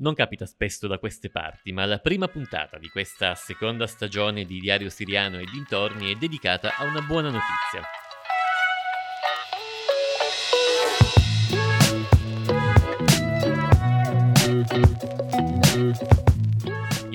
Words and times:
Non 0.00 0.14
capita 0.14 0.46
spesso 0.46 0.86
da 0.86 0.98
queste 0.98 1.28
parti, 1.28 1.72
ma 1.72 1.84
la 1.84 1.98
prima 1.98 2.26
puntata 2.26 2.78
di 2.78 2.88
questa 2.88 3.34
seconda 3.34 3.86
stagione 3.86 4.46
di 4.46 4.58
Diario 4.58 4.88
Siriano 4.88 5.38
e 5.38 5.44
dintorni 5.44 6.10
è 6.10 6.16
dedicata 6.16 6.74
a 6.74 6.84
una 6.84 7.02
buona 7.02 7.28
notizia. 7.28 7.82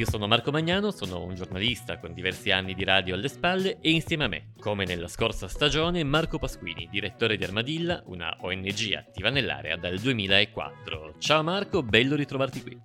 Io 0.05 0.11
sono 0.11 0.27
Marco 0.27 0.51
Magnano, 0.51 0.91
sono 0.91 1.23
un 1.23 1.33
giornalista 1.33 1.97
con 1.97 2.13
diversi 2.13 2.51
anni 2.51 2.75
di 2.75 2.83
radio 2.83 3.15
alle 3.15 3.27
spalle 3.27 3.79
e 3.81 3.89
insieme 3.89 4.25
a 4.25 4.27
me, 4.27 4.51
come 4.59 4.85
nella 4.85 5.07
scorsa 5.07 5.47
stagione, 5.47 6.03
Marco 6.03 6.37
Pasquini, 6.37 6.87
direttore 6.91 7.37
di 7.37 7.43
Armadilla, 7.43 8.03
una 8.05 8.37
ONG 8.41 8.93
attiva 8.95 9.31
nell'area 9.31 9.77
dal 9.77 9.97
2004. 9.97 11.15
Ciao 11.17 11.41
Marco, 11.41 11.81
bello 11.81 12.15
ritrovarti 12.15 12.61
qui. 12.61 12.79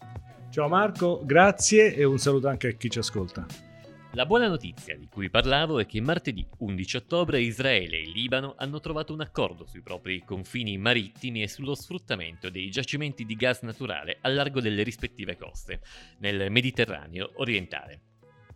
Ciao 0.48 0.68
Marco, 0.68 1.20
grazie 1.22 1.94
e 1.94 2.04
un 2.04 2.16
saluto 2.16 2.48
anche 2.48 2.68
a 2.68 2.72
chi 2.72 2.88
ci 2.88 3.00
ascolta. 3.00 3.69
La 4.14 4.26
buona 4.26 4.48
notizia 4.48 4.96
di 4.96 5.06
cui 5.06 5.30
parlavo 5.30 5.78
è 5.78 5.86
che 5.86 6.00
martedì 6.00 6.44
11 6.58 6.96
ottobre 6.96 7.40
Israele 7.40 7.98
e 7.98 8.08
Libano 8.08 8.54
hanno 8.56 8.80
trovato 8.80 9.12
un 9.12 9.20
accordo 9.20 9.66
sui 9.66 9.82
propri 9.82 10.24
confini 10.24 10.76
marittimi 10.78 11.42
e 11.42 11.48
sullo 11.48 11.76
sfruttamento 11.76 12.50
dei 12.50 12.70
giacimenti 12.70 13.24
di 13.24 13.36
gas 13.36 13.62
naturale 13.62 14.18
a 14.20 14.28
largo 14.28 14.60
delle 14.60 14.82
rispettive 14.82 15.36
coste, 15.36 15.80
nel 16.18 16.50
Mediterraneo 16.50 17.30
orientale. 17.36 18.09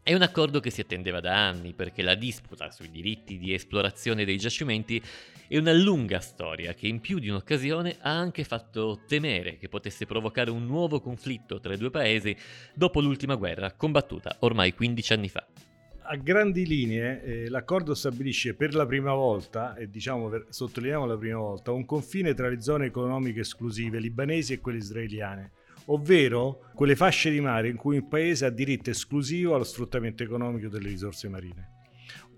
È 0.06 0.12
un 0.12 0.20
accordo 0.20 0.60
che 0.60 0.68
si 0.68 0.82
attendeva 0.82 1.18
da 1.20 1.48
anni 1.48 1.72
perché 1.72 2.02
la 2.02 2.14
disputa 2.14 2.70
sui 2.70 2.90
diritti 2.90 3.38
di 3.38 3.54
esplorazione 3.54 4.26
dei 4.26 4.36
giacimenti 4.36 5.02
è 5.48 5.56
una 5.56 5.72
lunga 5.72 6.20
storia 6.20 6.74
che 6.74 6.86
in 6.88 7.00
più 7.00 7.18
di 7.18 7.30
un'occasione 7.30 7.96
ha 8.02 8.10
anche 8.10 8.44
fatto 8.44 9.00
temere 9.08 9.56
che 9.56 9.70
potesse 9.70 10.04
provocare 10.04 10.50
un 10.50 10.66
nuovo 10.66 11.00
conflitto 11.00 11.58
tra 11.58 11.72
i 11.72 11.78
due 11.78 11.88
paesi 11.88 12.36
dopo 12.74 13.00
l'ultima 13.00 13.36
guerra 13.36 13.72
combattuta 13.72 14.36
ormai 14.40 14.74
15 14.74 15.12
anni 15.14 15.30
fa. 15.30 15.46
A 16.02 16.16
grandi 16.16 16.66
linee 16.66 17.22
eh, 17.22 17.48
l'accordo 17.48 17.94
stabilisce 17.94 18.52
per 18.52 18.74
la 18.74 18.84
prima 18.84 19.14
volta, 19.14 19.74
e 19.74 19.88
diciamo 19.88 20.28
per, 20.28 20.48
sottolineiamo 20.50 21.06
la 21.06 21.16
prima 21.16 21.38
volta, 21.38 21.72
un 21.72 21.86
confine 21.86 22.34
tra 22.34 22.50
le 22.50 22.60
zone 22.60 22.84
economiche 22.84 23.40
esclusive 23.40 23.98
libanesi 24.00 24.52
e 24.52 24.60
quelle 24.60 24.76
israeliane 24.76 25.52
ovvero 25.86 26.70
quelle 26.74 26.96
fasce 26.96 27.30
di 27.30 27.40
mare 27.40 27.68
in 27.68 27.76
cui 27.76 27.98
un 27.98 28.08
paese 28.08 28.46
ha 28.46 28.50
diritto 28.50 28.90
esclusivo 28.90 29.54
allo 29.54 29.64
sfruttamento 29.64 30.22
economico 30.22 30.68
delle 30.68 30.88
risorse 30.88 31.28
marine. 31.28 31.70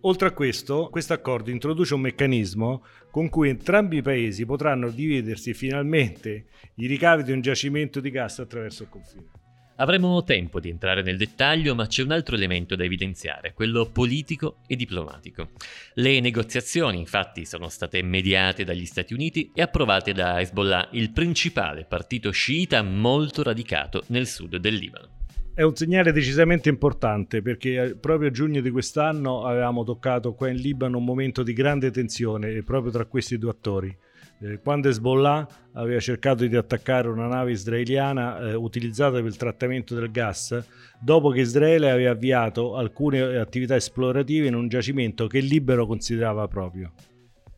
Oltre 0.02 0.28
a 0.28 0.32
questo, 0.32 0.88
questo 0.90 1.14
accordo 1.14 1.50
introduce 1.50 1.94
un 1.94 2.02
meccanismo 2.02 2.84
con 3.10 3.28
cui 3.28 3.48
entrambi 3.48 3.98
i 3.98 4.02
paesi 4.02 4.44
potranno 4.44 4.90
dividersi 4.90 5.54
finalmente 5.54 6.46
i 6.76 6.86
ricavi 6.86 7.24
di 7.24 7.32
un 7.32 7.40
giacimento 7.40 8.00
di 8.00 8.10
gas 8.10 8.38
attraverso 8.38 8.84
il 8.84 8.88
confine. 8.88 9.45
Avremo 9.78 10.24
tempo 10.24 10.58
di 10.58 10.70
entrare 10.70 11.02
nel 11.02 11.18
dettaglio, 11.18 11.74
ma 11.74 11.86
c'è 11.86 12.02
un 12.02 12.12
altro 12.12 12.34
elemento 12.34 12.76
da 12.76 12.84
evidenziare, 12.84 13.52
quello 13.52 13.90
politico 13.90 14.60
e 14.66 14.74
diplomatico. 14.74 15.50
Le 15.94 16.18
negoziazioni 16.20 16.98
infatti 16.98 17.44
sono 17.44 17.68
state 17.68 18.00
mediate 18.02 18.64
dagli 18.64 18.86
Stati 18.86 19.12
Uniti 19.12 19.50
e 19.54 19.60
approvate 19.60 20.14
da 20.14 20.40
Hezbollah, 20.40 20.88
il 20.92 21.10
principale 21.10 21.84
partito 21.84 22.30
sciita 22.30 22.80
molto 22.82 23.42
radicato 23.42 24.02
nel 24.06 24.26
sud 24.26 24.56
del 24.56 24.76
Libano. 24.76 25.08
È 25.52 25.62
un 25.62 25.74
segnale 25.74 26.12
decisamente 26.12 26.70
importante 26.70 27.42
perché 27.42 27.98
proprio 28.00 28.28
a 28.28 28.32
giugno 28.32 28.62
di 28.62 28.70
quest'anno 28.70 29.44
avevamo 29.44 29.84
toccato 29.84 30.32
qua 30.34 30.48
in 30.48 30.56
Libano 30.56 30.98
un 30.98 31.04
momento 31.04 31.42
di 31.42 31.52
grande 31.52 31.90
tensione 31.90 32.62
proprio 32.62 32.92
tra 32.92 33.04
questi 33.04 33.36
due 33.36 33.50
attori 33.50 33.96
eh, 34.40 34.60
quando 34.60 34.88
Hezbollah 34.88 35.46
aveva 35.72 36.00
cercato 36.00 36.46
di 36.46 36.56
attaccare 36.56 37.08
una 37.08 37.26
nave 37.26 37.52
israeliana 37.52 38.38
eh, 38.38 38.54
utilizzata 38.54 39.16
per 39.16 39.26
il 39.26 39.36
trattamento 39.36 39.94
del 39.94 40.10
gas, 40.10 40.62
dopo 41.00 41.30
che 41.30 41.40
Israele 41.40 41.90
aveva 41.90 42.10
avviato 42.12 42.76
alcune 42.76 43.20
attività 43.38 43.76
esplorative 43.76 44.46
in 44.46 44.54
un 44.54 44.68
giacimento 44.68 45.26
che 45.26 45.38
il 45.38 45.46
Libero 45.46 45.86
considerava 45.86 46.46
proprio. 46.48 46.92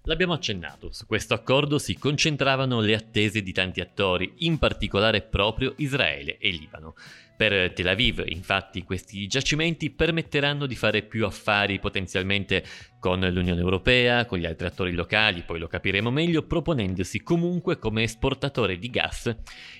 L'abbiamo 0.04 0.32
accennato, 0.32 0.90
su 0.90 1.04
questo 1.04 1.34
accordo 1.34 1.78
si 1.78 1.98
concentravano 1.98 2.80
le 2.80 2.94
attese 2.94 3.42
di 3.42 3.52
tanti 3.52 3.82
attori, 3.82 4.32
in 4.38 4.56
particolare 4.56 5.20
proprio 5.20 5.74
Israele 5.76 6.38
e 6.38 6.48
Libano. 6.48 6.94
Per 7.38 7.72
Tel 7.72 7.86
Aviv, 7.86 8.24
infatti, 8.26 8.82
questi 8.82 9.28
giacimenti 9.28 9.90
permetteranno 9.90 10.66
di 10.66 10.74
fare 10.74 11.02
più 11.02 11.24
affari 11.24 11.78
potenzialmente 11.78 12.64
con 12.98 13.20
l'Unione 13.20 13.60
Europea, 13.60 14.26
con 14.26 14.40
gli 14.40 14.44
altri 14.44 14.66
attori 14.66 14.90
locali, 14.90 15.44
poi 15.46 15.60
lo 15.60 15.68
capiremo 15.68 16.10
meglio, 16.10 16.42
proponendosi 16.42 17.22
comunque 17.22 17.78
come 17.78 18.02
esportatore 18.02 18.76
di 18.76 18.90
gas 18.90 19.32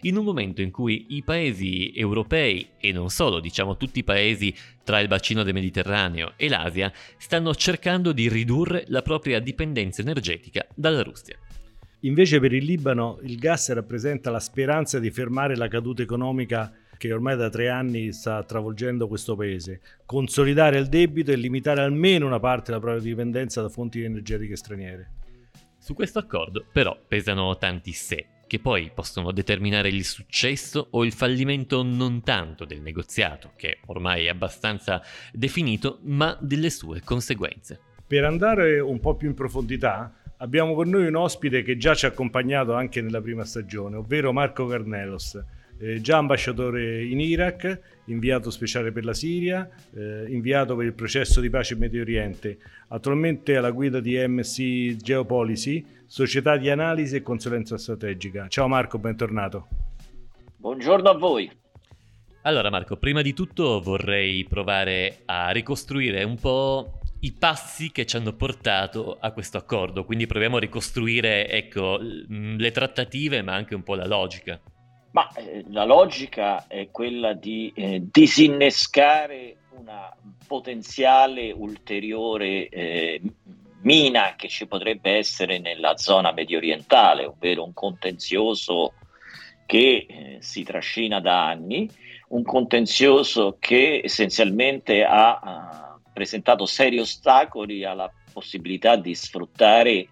in 0.03 0.17
un 0.17 0.25
momento 0.25 0.63
in 0.63 0.71
cui 0.71 1.07
i 1.17 1.25
paesi 1.25 1.93
europei, 1.97 2.69
e 2.79 2.93
non 2.93 3.11
solo, 3.11 3.41
diciamo 3.41 3.77
tutti 3.77 3.99
i 3.99 4.05
paesi 4.05 4.55
tra 4.85 5.01
il 5.01 5.09
bacino 5.09 5.43
del 5.43 5.53
Mediterraneo 5.53 6.35
e 6.37 6.49
l'Asia, 6.49 6.93
stanno 7.17 7.53
cercando 7.57 8.13
di 8.13 8.29
ridurre 8.29 8.85
la 8.87 9.03
propria 9.03 9.41
dipendenza 9.41 10.01
energetica 10.01 10.65
dalla 10.77 11.03
Russia. 11.03 11.37
Invece 12.03 12.39
per 12.39 12.53
il 12.53 12.65
Libano 12.65 13.19
il 13.23 13.37
gas 13.37 13.73
rappresenta 13.73 14.31
la 14.31 14.39
speranza 14.39 15.01
di 15.01 15.11
fermare 15.11 15.57
la 15.57 15.67
caduta 15.67 16.03
economica 16.03 16.73
che 16.99 17.13
ormai 17.13 17.37
da 17.37 17.49
tre 17.49 17.71
anni 17.71 18.13
sta 18.13 18.43
travolgendo 18.43 19.09
questo 19.09 19.37
paese, 19.37 19.81
consolidare 20.05 20.79
il 20.79 20.89
debito 20.89 21.31
e 21.31 21.37
limitare 21.37 21.81
almeno 21.81 22.27
una 22.27 22.41
parte 22.41 22.67
della 22.67 22.81
propria 22.81 23.03
dipendenza 23.03 23.63
da 23.63 23.69
fonti 23.69 24.03
energetiche 24.03 24.57
straniere. 24.57 25.13
Su 25.79 25.95
questo 25.95 26.19
accordo 26.19 26.67
però 26.71 26.99
pesano 27.07 27.57
tanti 27.57 27.93
se, 27.93 28.27
che 28.47 28.59
poi 28.59 28.91
possono 28.93 29.31
determinare 29.31 29.89
il 29.89 30.05
successo 30.05 30.89
o 30.91 31.05
il 31.05 31.13
fallimento 31.13 31.83
non 31.83 32.23
tanto 32.23 32.65
del 32.65 32.81
negoziato, 32.81 33.53
che 33.57 33.79
ormai 33.87 34.25
è 34.25 34.29
abbastanza 34.29 35.01
definito, 35.33 36.01
ma 36.03 36.37
delle 36.41 36.71
sue 36.71 37.01
conseguenze. 37.05 37.81
Per 38.07 38.25
andare 38.25 38.81
un 38.81 38.99
po' 39.01 39.15
più 39.15 39.29
in 39.29 39.35
profondità, 39.35 40.13
abbiamo 40.39 40.75
con 40.75 40.89
noi 40.89 41.07
un 41.07 41.15
ospite 41.15 41.63
che 41.63 41.77
già 41.77 41.95
ci 41.95 42.07
ha 42.07 42.09
accompagnato 42.09 42.75
anche 42.75 43.01
nella 43.01 43.21
prima 43.21 43.45
stagione, 43.45 43.97
ovvero 43.97 44.33
Marco 44.33 44.67
Carnelos 44.67 45.41
eh, 45.79 46.01
già 46.01 46.19
ambasciatore 46.19 47.05
in 47.05 47.21
Iraq, 47.21 47.81
inviato 48.07 48.51
speciale 48.51 48.93
per 48.93 49.05
la 49.05 49.15
Siria, 49.15 49.69
eh, 49.95 50.27
inviato 50.29 50.77
per 50.77 50.87
il 50.87 50.95
processo 50.95 51.41
di 51.41 51.51
pace 51.51 51.75
in 51.75 51.81
Medio 51.81 52.03
Oriente, 52.03 52.59
attualmente 52.89 53.57
alla 53.57 53.71
guida 53.71 54.01
di 54.01 54.17
MC 54.17 54.97
Geopolicy, 54.97 55.85
società 56.07 56.57
di 56.57 56.71
analisi 56.71 57.17
e 57.17 57.23
consulenza 57.23 57.79
strategica. 57.79 58.49
Ciao 58.49 58.67
Marco, 58.69 58.99
bentornato. 58.99 59.69
Buongiorno 60.57 61.09
a 61.09 61.15
voi. 61.15 61.51
Allora 62.43 62.71
Marco, 62.71 62.97
prima 62.97 63.21
di 63.21 63.35
tutto 63.35 63.81
vorrei 63.81 64.45
provare 64.45 65.19
a 65.27 65.51
ricostruire 65.51 66.23
un 66.23 66.39
po' 66.39 67.01
i 67.21 67.33
passi 67.33 67.91
che 67.91 68.07
ci 68.07 68.17
hanno 68.17 68.33
portato 68.33 69.19
a 69.21 69.33
questo 69.33 69.59
accordo, 69.59 70.05
quindi 70.05 70.27
proviamo 70.27 70.57
a 70.57 70.61
ricostruire 70.61 71.49
ecco, 71.51 71.99
le 72.01 72.71
trattative 72.71 73.43
ma 73.43 73.55
anche 73.55 73.75
un 73.75 73.83
po' 73.83 73.97
la 73.97 74.07
logica. 74.07 74.59
Ma 75.11 75.33
eh, 75.33 75.65
la 75.69 75.85
logica 75.85 76.67
è 76.67 76.91
quella 76.91 77.33
di 77.33 77.73
eh, 77.75 78.03
disinnescare 78.11 79.57
una 79.71 80.15
potenziale 80.47 81.51
ulteriore 81.53 82.69
eh, 82.69 83.21
mina 83.83 84.35
che 84.37 84.49
ci 84.49 84.67
potrebbe 84.67 85.13
essere 85.13 85.59
nella 85.59 85.97
zona 85.97 86.33
medio 86.33 86.59
orientale, 86.59 87.25
ovvero 87.25 87.65
un 87.65 87.73
contenzioso 87.73 88.95
che 89.67 90.07
eh, 90.09 90.37
si 90.41 90.63
trascina 90.63 91.21
da 91.21 91.47
anni, 91.47 91.89
un 92.29 92.43
contenzioso 92.43 93.57
che 93.59 94.01
essenzialmente 94.05 95.05
ha, 95.05 95.39
ha 95.39 96.01
presentato 96.13 96.67
seri 96.67 96.99
ostacoli 96.99 97.85
alla 97.85 98.11
possibilità 98.33 98.97
di 98.97 99.15
sfruttare 99.15 99.91
eh, 99.91 100.09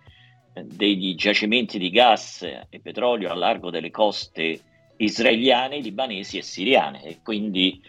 degli 0.54 1.14
giacimenti 1.14 1.78
di 1.78 1.90
gas 1.90 2.42
e 2.42 2.80
petrolio 2.80 3.30
a 3.30 3.34
largo 3.34 3.70
delle 3.70 3.90
coste 3.90 4.60
israeliane, 4.98 5.78
libanesi 5.80 6.38
e 6.38 6.42
siriane. 6.42 7.02
E 7.04 7.18
quindi 7.22 7.80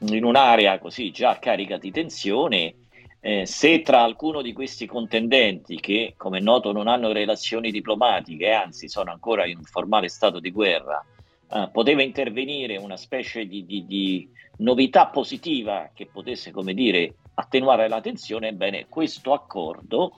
in 0.00 0.24
un'area 0.24 0.78
così 0.78 1.10
già 1.10 1.38
carica 1.38 1.76
di 1.78 1.90
tensione 1.90 2.74
eh, 3.20 3.46
se 3.46 3.82
tra 3.82 4.02
alcuno 4.02 4.42
di 4.42 4.52
questi 4.52 4.86
contendenti 4.86 5.78
che 5.78 6.14
come 6.16 6.40
noto 6.40 6.72
non 6.72 6.88
hanno 6.88 7.12
relazioni 7.12 7.70
diplomatiche 7.70 8.50
anzi 8.50 8.88
sono 8.88 9.12
ancora 9.12 9.46
in 9.46 9.58
un 9.58 9.62
formale 9.62 10.08
stato 10.08 10.40
di 10.40 10.50
guerra 10.50 11.04
eh, 11.48 11.68
poteva 11.70 12.02
intervenire 12.02 12.76
una 12.78 12.96
specie 12.96 13.46
di, 13.46 13.64
di, 13.64 13.86
di, 13.86 14.28
novità 14.58 15.06
positiva 15.06 15.90
che 15.94 16.06
potesse 16.06 16.50
come 16.50 16.74
dire 16.74 17.14
attenuare 17.34 17.88
la 17.88 18.00
tensione 18.00 18.48
ebbene 18.48 18.86
questo 18.88 19.32
accordo 19.32 20.14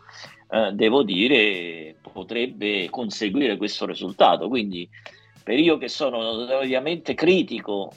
eh, 0.55 0.73
devo 0.73 1.03
dire 1.03 1.97
potrebbe 2.13 2.89
conseguire 2.91 3.57
questo 3.57 3.87
risultato. 3.87 4.49
Quindi 4.49 4.89
per 5.45 5.59
io 5.59 5.77
che 5.77 5.89
sono 5.89 6.23
notoriamente 6.23 7.13
critico 7.15 7.93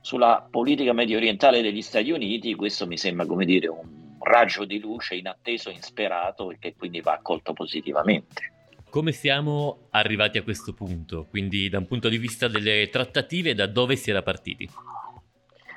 sulla 0.00 0.46
politica 0.50 0.92
medio 0.92 1.18
orientale 1.18 1.62
degli 1.62 1.82
Stati 1.82 2.10
Uniti, 2.10 2.54
questo 2.56 2.86
mi 2.86 2.98
sembra 2.98 3.26
come 3.26 3.44
dire 3.44 3.68
un 3.68 4.18
raggio 4.18 4.64
di 4.64 4.80
luce 4.80 5.14
inatteso, 5.14 5.70
insperato 5.70 6.50
e 6.50 6.58
che 6.58 6.74
quindi 6.76 7.00
va 7.00 7.12
accolto 7.12 7.52
positivamente. 7.52 8.52
Come 8.90 9.12
siamo 9.12 9.86
arrivati 9.90 10.36
a 10.38 10.42
questo 10.42 10.74
punto? 10.74 11.26
Quindi 11.30 11.68
da 11.68 11.78
un 11.78 11.86
punto 11.86 12.08
di 12.08 12.18
vista 12.18 12.48
delle 12.48 12.88
trattative, 12.90 13.54
da 13.54 13.68
dove 13.68 13.94
si 13.94 14.10
era 14.10 14.22
partiti? 14.22 14.68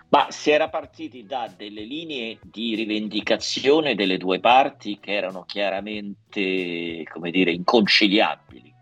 Ma 0.09 0.27
si 0.29 0.49
era 0.49 0.69
partiti 0.69 1.25
da 1.25 1.51
delle 1.55 1.83
linee 1.83 2.39
di 2.41 2.73
rivendicazione 2.73 3.93
delle 3.93 4.17
due 4.17 4.39
parti 4.39 4.99
che 4.99 5.13
erano 5.13 5.43
chiaramente, 5.43 7.03
come 7.11 7.29
dire, 7.29 7.51
inconciliabili. 7.51 8.72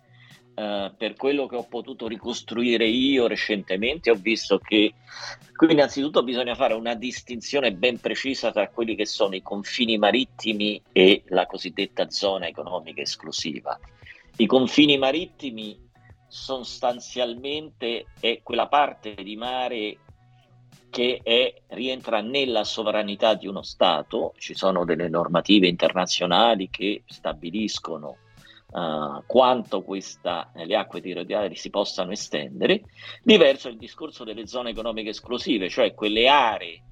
Uh, 0.53 0.94
per 0.98 1.15
quello 1.15 1.48
che 1.48 1.56
ho 1.56 1.63
potuto 1.63 2.07
ricostruire 2.07 2.86
io 2.86 3.25
recentemente, 3.25 4.12
ho 4.12 4.15
visto 4.15 4.59
che 4.59 4.94
qui 5.56 5.71
innanzitutto 5.71 6.24
bisogna 6.24 6.56
fare 6.56 6.74
una 6.74 6.94
distinzione 6.94 7.71
ben 7.71 8.00
precisa 8.00 8.51
tra 8.51 8.68
quelli 8.68 8.95
che 8.95 9.06
sono 9.06 9.33
i 9.36 9.42
confini 9.42 9.98
marittimi 9.98 10.81
e 10.92 11.24
la 11.27 11.45
cosiddetta 11.45 12.09
zona 12.09 12.48
economica 12.48 13.01
esclusiva. 13.01 13.80
I 14.38 14.45
confini 14.45 14.98
marittimi 14.98 15.89
sostanzialmente 16.27 18.07
è 18.19 18.42
quella 18.44 18.68
parte 18.68 19.15
di 19.15 19.36
mare 19.36 19.98
che 20.89 21.21
è, 21.24 21.62
rientra 21.68 22.21
nella 22.21 22.65
sovranità 22.65 23.33
di 23.33 23.48
uno 23.48 23.63
Stato, 23.63 24.33
ci 24.38 24.53
sono 24.53 24.83
delle 24.83 25.07
normative 25.07 25.68
internazionali 25.68 26.69
che 26.69 27.03
stabiliscono 27.06 28.18
uh, 28.71 29.23
quanto 29.25 29.81
questa, 29.83 30.51
le 30.56 30.75
acque 30.75 31.01
territoriali 31.01 31.56
si 31.56 31.69
possano 31.69 32.12
estendere, 32.12 32.83
diverso 33.23 33.68
è 33.68 33.71
il 33.71 33.77
discorso 33.77 34.23
delle 34.23 34.47
zone 34.47 34.71
economiche 34.71 35.09
esclusive, 35.09 35.69
cioè 35.69 35.94
quelle 35.94 36.27
aree 36.27 36.83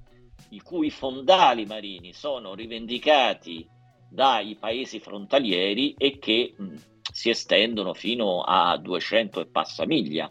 i 0.50 0.62
cui 0.62 0.90
fondali 0.90 1.66
marini 1.66 2.14
sono 2.14 2.54
rivendicati 2.54 3.68
dai 4.10 4.56
paesi 4.56 5.00
frontalieri 5.00 5.94
e 5.98 6.18
che 6.18 6.56
mh, 6.58 6.74
si 7.12 7.30
estendono 7.30 7.94
fino 7.94 8.42
a 8.42 8.78
200 8.78 9.42
e 9.42 9.46
passa 9.48 9.86
miglia 9.86 10.30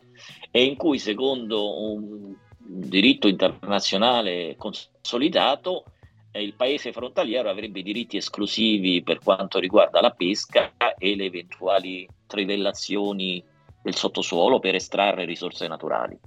e 0.50 0.64
in 0.64 0.76
cui 0.76 0.98
secondo 0.98 1.92
un 1.92 2.34
diritto 2.58 3.28
internazionale 3.28 4.56
consolidato, 4.56 5.84
eh, 5.84 5.90
il 6.32 6.54
paese 6.54 6.92
frontaliero 6.92 7.48
avrebbe 7.48 7.82
diritti 7.82 8.16
esclusivi 8.16 9.02
per 9.02 9.18
quanto 9.18 9.58
riguarda 9.58 10.00
la 10.00 10.10
pesca 10.10 10.72
e 10.96 11.16
le 11.16 11.24
eventuali 11.24 12.06
trivellazioni 12.26 13.42
del 13.82 13.94
sottosuolo 13.94 14.58
per 14.58 14.74
estrarre 14.74 15.24
risorse 15.24 15.66
naturali. 15.66 16.18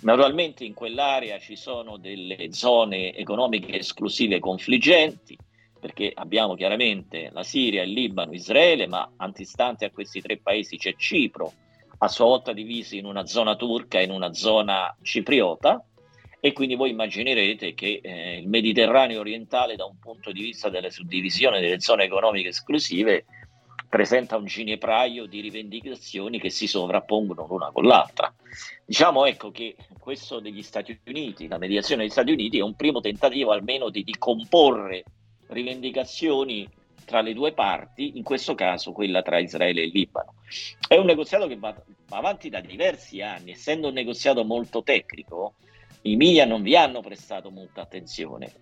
Naturalmente 0.00 0.64
in 0.64 0.74
quell'area 0.74 1.38
ci 1.38 1.56
sono 1.56 1.96
delle 1.96 2.52
zone 2.52 3.14
economiche 3.14 3.78
esclusive 3.78 4.38
confliggenti, 4.38 5.36
perché 5.78 6.10
abbiamo 6.14 6.54
chiaramente 6.54 7.30
la 7.32 7.42
Siria, 7.42 7.82
il 7.82 7.92
Libano, 7.92 8.32
Israele, 8.32 8.86
ma 8.86 9.10
antistante 9.16 9.84
a 9.84 9.90
questi 9.90 10.20
tre 10.20 10.38
paesi 10.38 10.76
c'è 10.76 10.94
Cipro, 10.96 11.52
a 11.98 12.08
sua 12.08 12.26
volta 12.26 12.52
divisi 12.52 12.98
in 12.98 13.06
una 13.06 13.26
zona 13.26 13.56
turca 13.56 13.98
e 13.98 14.04
in 14.04 14.10
una 14.10 14.32
zona 14.32 14.96
cipriota 15.02 15.84
e 16.40 16.52
quindi 16.52 16.76
voi 16.76 16.90
immaginerete 16.90 17.74
che 17.74 18.00
eh, 18.02 18.38
il 18.38 18.48
Mediterraneo 18.48 19.20
orientale 19.20 19.76
da 19.76 19.84
un 19.84 19.98
punto 19.98 20.30
di 20.30 20.42
vista 20.42 20.68
della 20.68 20.90
suddivisione 20.90 21.60
delle 21.60 21.80
zone 21.80 22.04
economiche 22.04 22.48
esclusive 22.48 23.24
presenta 23.88 24.36
un 24.36 24.44
ginepraio 24.44 25.26
di 25.26 25.40
rivendicazioni 25.40 26.38
che 26.38 26.50
si 26.50 26.66
sovrappongono 26.66 27.46
l'una 27.46 27.70
con 27.72 27.84
l'altra. 27.84 28.32
Diciamo 28.84 29.24
ecco 29.24 29.50
che 29.50 29.76
questo 29.98 30.40
degli 30.40 30.62
Stati 30.62 30.98
Uniti, 31.06 31.48
la 31.48 31.58
mediazione 31.58 32.02
degli 32.02 32.10
Stati 32.10 32.32
Uniti 32.32 32.58
è 32.58 32.62
un 32.62 32.74
primo 32.74 33.00
tentativo 33.00 33.50
almeno 33.50 33.88
di, 33.88 34.04
di 34.04 34.16
comporre 34.18 35.04
rivendicazioni 35.48 36.68
tra 37.04 37.22
le 37.22 37.32
due 37.32 37.52
parti, 37.52 38.18
in 38.18 38.22
questo 38.22 38.54
caso 38.54 38.92
quella 38.92 39.22
tra 39.22 39.38
Israele 39.38 39.82
e 39.82 39.86
Libano. 39.86 40.34
È 40.86 40.96
un 40.96 41.06
negoziato 41.06 41.46
che 41.46 41.56
va, 41.56 41.74
va 42.08 42.16
avanti 42.18 42.50
da 42.50 42.60
diversi 42.60 43.22
anni, 43.22 43.52
essendo 43.52 43.88
un 43.88 43.94
negoziato 43.94 44.44
molto 44.44 44.82
tecnico, 44.82 45.54
i 46.02 46.16
media 46.16 46.44
non 46.44 46.62
vi 46.62 46.76
hanno 46.76 47.00
prestato 47.00 47.50
molta 47.50 47.82
attenzione. 47.82 48.52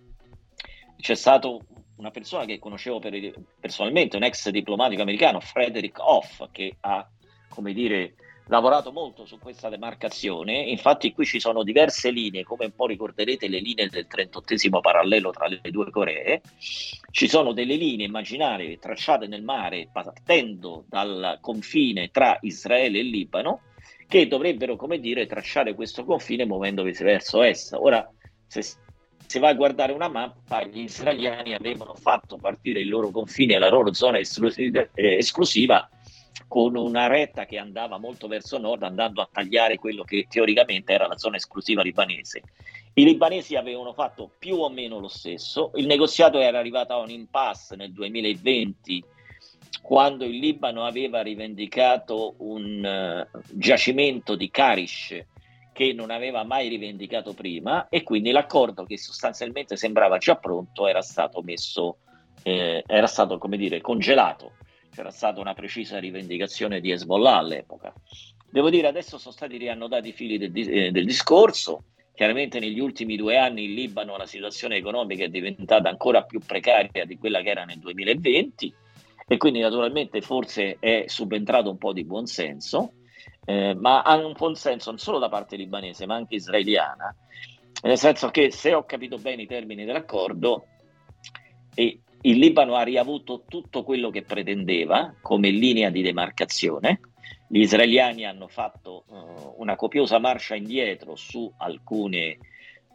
C'è 0.97 1.15
stato 1.15 1.61
una 1.97 2.11
persona 2.11 2.45
che 2.45 2.59
conoscevo 2.59 2.99
per, 2.99 3.33
personalmente, 3.59 4.17
un 4.17 4.23
ex 4.23 4.49
diplomatico 4.49 5.01
americano, 5.01 5.39
Frederick 5.39 5.99
Hoff, 5.99 6.43
che 6.51 6.77
ha, 6.81 7.07
come 7.49 7.73
dire, 7.73 8.15
lavorato 8.47 8.91
molto 8.91 9.25
su 9.25 9.39
questa 9.39 9.69
demarcazione, 9.69 10.59
infatti 10.61 11.11
qui 11.11 11.25
ci 11.25 11.39
sono 11.39 11.63
diverse 11.63 12.11
linee, 12.11 12.43
come 12.43 12.65
un 12.65 12.73
po' 12.73 12.87
ricorderete 12.87 13.47
le 13.47 13.59
linee 13.59 13.89
del 13.89 14.07
38 14.07 14.79
parallelo 14.79 15.31
tra 15.31 15.47
le 15.47 15.59
due 15.69 15.89
Coree, 15.89 16.41
ci 17.11 17.27
sono 17.27 17.51
delle 17.51 17.75
linee 17.75 18.05
immaginarie 18.05 18.77
tracciate 18.77 19.27
nel 19.27 19.43
mare 19.43 19.89
partendo 19.91 20.85
dal 20.87 21.39
confine 21.41 22.09
tra 22.09 22.37
Israele 22.41 22.99
e 22.99 23.03
Libano 23.03 23.61
che 24.07 24.27
dovrebbero, 24.27 24.75
come 24.75 24.99
dire, 24.99 25.25
tracciare 25.25 25.75
questo 25.75 26.05
confine 26.05 26.45
muovendosi 26.45 27.03
verso 27.03 27.43
est. 27.43 27.73
Ora, 27.73 28.09
se 28.47 28.61
si 28.61 29.39
va 29.39 29.49
a 29.49 29.53
guardare 29.53 29.91
una 29.91 30.07
mappa, 30.07 30.63
gli 30.63 30.79
israeliani 30.79 31.53
avevano 31.53 31.93
fatto 31.93 32.37
partire 32.37 32.79
il 32.79 32.87
loro 32.87 33.11
confine 33.11 33.59
la 33.59 33.69
loro 33.69 33.93
zona 33.93 34.19
esclusiva, 34.19 34.87
eh, 34.93 35.17
esclusiva 35.17 35.89
con 36.47 36.77
una 36.77 37.07
retta 37.07 37.45
che 37.45 37.57
andava 37.57 37.97
molto 37.97 38.27
verso 38.27 38.57
nord, 38.57 38.83
andando 38.83 39.21
a 39.21 39.29
tagliare 39.29 39.75
quello 39.75 40.03
che 40.03 40.27
teoricamente 40.29 40.93
era 40.93 41.07
la 41.07 41.17
zona 41.17 41.35
esclusiva 41.35 41.81
libanese. 41.81 42.41
I 42.93 43.03
libanesi 43.03 43.55
avevano 43.55 43.91
fatto 43.91 44.31
più 44.39 44.55
o 44.55 44.69
meno 44.69 44.99
lo 44.99 45.09
stesso, 45.09 45.71
il 45.75 45.85
negoziato 45.85 46.39
era 46.39 46.57
arrivato 46.57 46.93
a 46.93 46.99
un 46.99 47.09
impasse 47.09 47.75
nel 47.75 47.91
2020 47.91 49.03
quando 49.81 50.25
il 50.25 50.37
Libano 50.37 50.85
aveva 50.85 51.21
rivendicato 51.21 52.35
un 52.39 53.27
uh, 53.33 53.39
giacimento 53.53 54.35
di 54.35 54.49
Karish 54.49 55.25
che 55.71 55.93
non 55.93 56.09
aveva 56.09 56.43
mai 56.43 56.67
rivendicato 56.69 57.33
prima 57.33 57.87
e 57.89 58.03
quindi 58.03 58.31
l'accordo 58.31 58.83
che 58.83 58.97
sostanzialmente 58.97 59.77
sembrava 59.77 60.17
già 60.17 60.35
pronto 60.35 60.87
era 60.87 61.01
stato 61.01 61.41
messo, 61.41 61.97
eh, 62.43 62.83
era 62.87 63.07
stato 63.07 63.37
come 63.37 63.57
dire 63.57 63.79
congelato 63.79 64.53
c'era 64.97 65.11
stata 65.11 65.39
una 65.39 65.53
precisa 65.53 65.99
rivendicazione 65.99 66.81
di 66.81 66.89
Hezbollah 66.89 67.37
all'epoca. 67.37 67.93
Devo 68.49 68.71
dire, 68.71 68.87
adesso 68.87 69.19
sono 69.19 69.31
stati 69.31 69.57
riannodati 69.57 70.07
i 70.07 70.11
fili 70.11 70.39
del, 70.39 70.51
eh, 70.55 70.89
del 70.89 71.05
discorso. 71.05 71.83
Chiaramente 72.15 72.59
negli 72.59 72.79
ultimi 72.79 73.15
due 73.15 73.37
anni 73.37 73.65
in 73.65 73.75
Libano 73.75 74.17
la 74.17 74.25
situazione 74.25 74.77
economica 74.77 75.23
è 75.23 75.27
diventata 75.27 75.87
ancora 75.87 76.23
più 76.23 76.39
precaria 76.39 77.05
di 77.05 77.15
quella 77.19 77.41
che 77.41 77.49
era 77.49 77.63
nel 77.63 77.77
2020 77.77 78.73
e 79.27 79.37
quindi 79.37 79.59
naturalmente 79.59 80.21
forse 80.21 80.77
è 80.79 81.03
subentrato 81.07 81.69
un 81.69 81.77
po' 81.77 81.91
di 81.91 82.05
buonsenso, 82.05 82.93
eh, 83.45 83.75
ma 83.75 84.01
ha 84.01 84.15
un 84.15 84.33
buonsenso 84.33 84.89
non 84.89 84.99
solo 84.99 85.19
da 85.19 85.29
parte 85.29 85.55
libanese 85.55 86.05
ma 86.05 86.15
anche 86.15 86.35
israeliana, 86.35 87.13
nel 87.83 87.97
senso 87.97 88.29
che 88.29 88.51
se 88.51 88.73
ho 88.73 88.85
capito 88.85 89.17
bene 89.17 89.43
i 89.43 89.47
termini 89.47 89.85
dell'accordo, 89.85 90.65
e 91.75 91.99
il 92.21 92.39
Libano 92.39 92.75
ha 92.75 92.81
riavuto 92.81 93.43
tutto 93.47 93.83
quello 93.83 94.09
che 94.09 94.23
pretendeva 94.23 95.13
come 95.21 95.49
linea 95.49 95.91
di 95.91 96.01
demarcazione. 96.01 96.99
Gli 97.47 97.59
israeliani 97.59 98.25
hanno 98.25 98.47
fatto 98.47 99.03
uh, 99.07 99.53
una 99.57 99.75
copiosa 99.75 100.17
marcia 100.17 100.55
indietro 100.55 101.15
su 101.15 101.49
alcune 101.57 102.37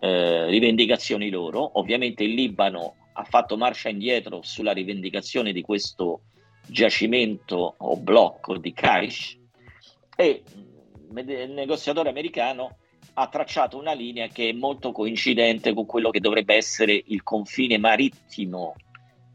uh, 0.00 0.46
rivendicazioni 0.48 1.30
loro. 1.30 1.78
Ovviamente 1.78 2.24
il 2.24 2.34
Libano 2.34 2.96
ha 3.12 3.24
fatto 3.24 3.56
marcia 3.56 3.88
indietro 3.88 4.40
sulla 4.42 4.72
rivendicazione 4.72 5.52
di 5.52 5.62
questo 5.62 6.22
giacimento 6.66 7.74
o 7.76 7.96
blocco 7.96 8.56
di 8.56 8.72
Kaish 8.72 9.38
e 10.16 10.42
il 11.14 11.50
negoziatore 11.50 12.08
americano 12.08 12.78
ha 13.14 13.28
tracciato 13.28 13.76
una 13.76 13.92
linea 13.92 14.28
che 14.28 14.48
è 14.48 14.52
molto 14.52 14.92
coincidente 14.92 15.74
con 15.74 15.84
quello 15.84 16.10
che 16.10 16.20
dovrebbe 16.20 16.54
essere 16.54 17.02
il 17.06 17.22
confine 17.22 17.76
marittimo 17.78 18.74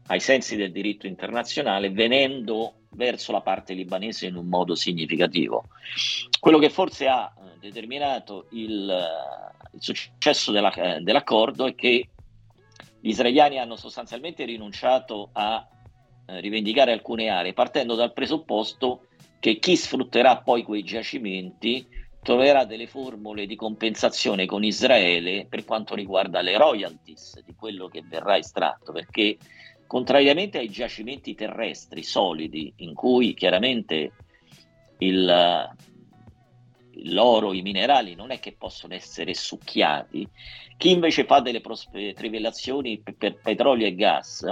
ai 0.08 0.20
sensi 0.20 0.56
del 0.56 0.72
diritto 0.72 1.06
internazionale, 1.06 1.90
venendo 1.90 2.72
verso 2.90 3.30
la 3.30 3.42
parte 3.42 3.74
libanese 3.74 4.26
in 4.26 4.36
un 4.36 4.46
modo 4.46 4.74
significativo. 4.74 5.66
Quello 6.40 6.58
che 6.58 6.70
forse 6.70 7.06
ha 7.06 7.32
eh, 7.36 7.58
determinato 7.60 8.46
il, 8.52 8.88
eh, 8.88 9.76
il 9.76 9.82
successo 9.82 10.50
della, 10.50 10.72
eh, 10.72 11.00
dell'accordo 11.00 11.66
è 11.66 11.74
che 11.74 12.08
gli 13.00 13.08
israeliani 13.08 13.58
hanno 13.58 13.76
sostanzialmente 13.76 14.44
rinunciato 14.44 15.30
a 15.32 15.66
rivendicare 16.26 16.92
alcune 16.92 17.28
aree, 17.28 17.54
partendo 17.54 17.94
dal 17.94 18.12
presupposto 18.12 19.06
che 19.38 19.58
chi 19.58 19.76
sfrutterà 19.76 20.38
poi 20.38 20.62
quei 20.62 20.82
giacimenti 20.82 21.86
troverà 22.22 22.64
delle 22.64 22.86
formule 22.86 23.46
di 23.46 23.56
compensazione 23.56 24.44
con 24.44 24.62
Israele 24.62 25.46
per 25.48 25.64
quanto 25.64 25.94
riguarda 25.94 26.42
le 26.42 26.58
royalties 26.58 27.42
di 27.44 27.54
quello 27.54 27.88
che 27.88 28.02
verrà 28.06 28.36
estratto, 28.36 28.92
perché 28.92 29.38
Contrariamente 29.88 30.58
ai 30.58 30.68
giacimenti 30.68 31.34
terrestri 31.34 32.02
solidi, 32.02 32.70
in 32.76 32.92
cui 32.92 33.32
chiaramente 33.32 34.12
il, 34.98 35.66
l'oro, 37.04 37.52
i 37.52 37.62
minerali 37.62 38.14
non 38.14 38.30
è 38.30 38.38
che 38.38 38.54
possono 38.56 38.94
essere 38.94 39.34
succhiati, 39.34 40.28
chi 40.76 40.90
invece 40.90 41.24
fa 41.24 41.40
delle 41.40 41.60
prospe- 41.60 42.12
trivellazioni 42.12 43.00
per, 43.00 43.16
per 43.16 43.40
petrolio 43.40 43.86
e 43.86 43.94
gas 43.94 44.44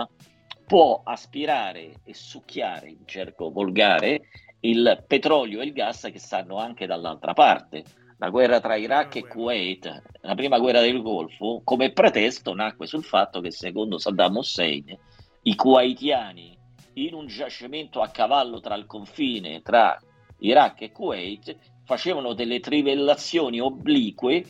può 0.67 1.01
aspirare 1.05 2.01
e 2.05 2.15
succhiare 2.15 2.89
in 2.89 3.07
cerco 3.07 3.51
volgare 3.51 4.29
il 4.61 5.05
petrolio 5.07 5.61
e 5.61 5.65
il 5.65 5.73
gas 5.73 6.09
che 6.11 6.19
stanno 6.19 6.57
anche 6.57 6.87
dall'altra 6.87 7.33
parte. 7.33 7.85
La 8.19 8.31
guerra 8.31 8.61
tra 8.61 8.77
Iraq 8.77 9.17
e 9.17 9.27
Kuwait, 9.27 10.03
la 10.23 10.35
prima 10.35 10.59
guerra 10.59 10.81
del 10.81 11.03
Golfo, 11.03 11.61
come 11.63 11.93
pretesto 11.93 12.55
nacque 12.55 12.87
sul 12.87 13.05
fatto 13.05 13.41
che 13.41 13.51
secondo 13.51 13.99
Saddam 13.99 14.37
Hussein 14.37 14.99
i 15.43 15.55
kuwaitiani 15.55 16.59
in 16.95 17.15
un 17.15 17.27
giacimento 17.27 18.01
a 18.01 18.09
cavallo 18.09 18.59
tra 18.61 18.75
il 18.75 18.87
confine 18.87 19.61
tra 19.63 19.97
Iraq 20.39 20.81
e 20.81 20.93
Kuwait 20.93 21.57
facevano 21.87 22.35
delle 22.35 22.61
trivellazioni 22.61 23.61
oblique 23.61 24.45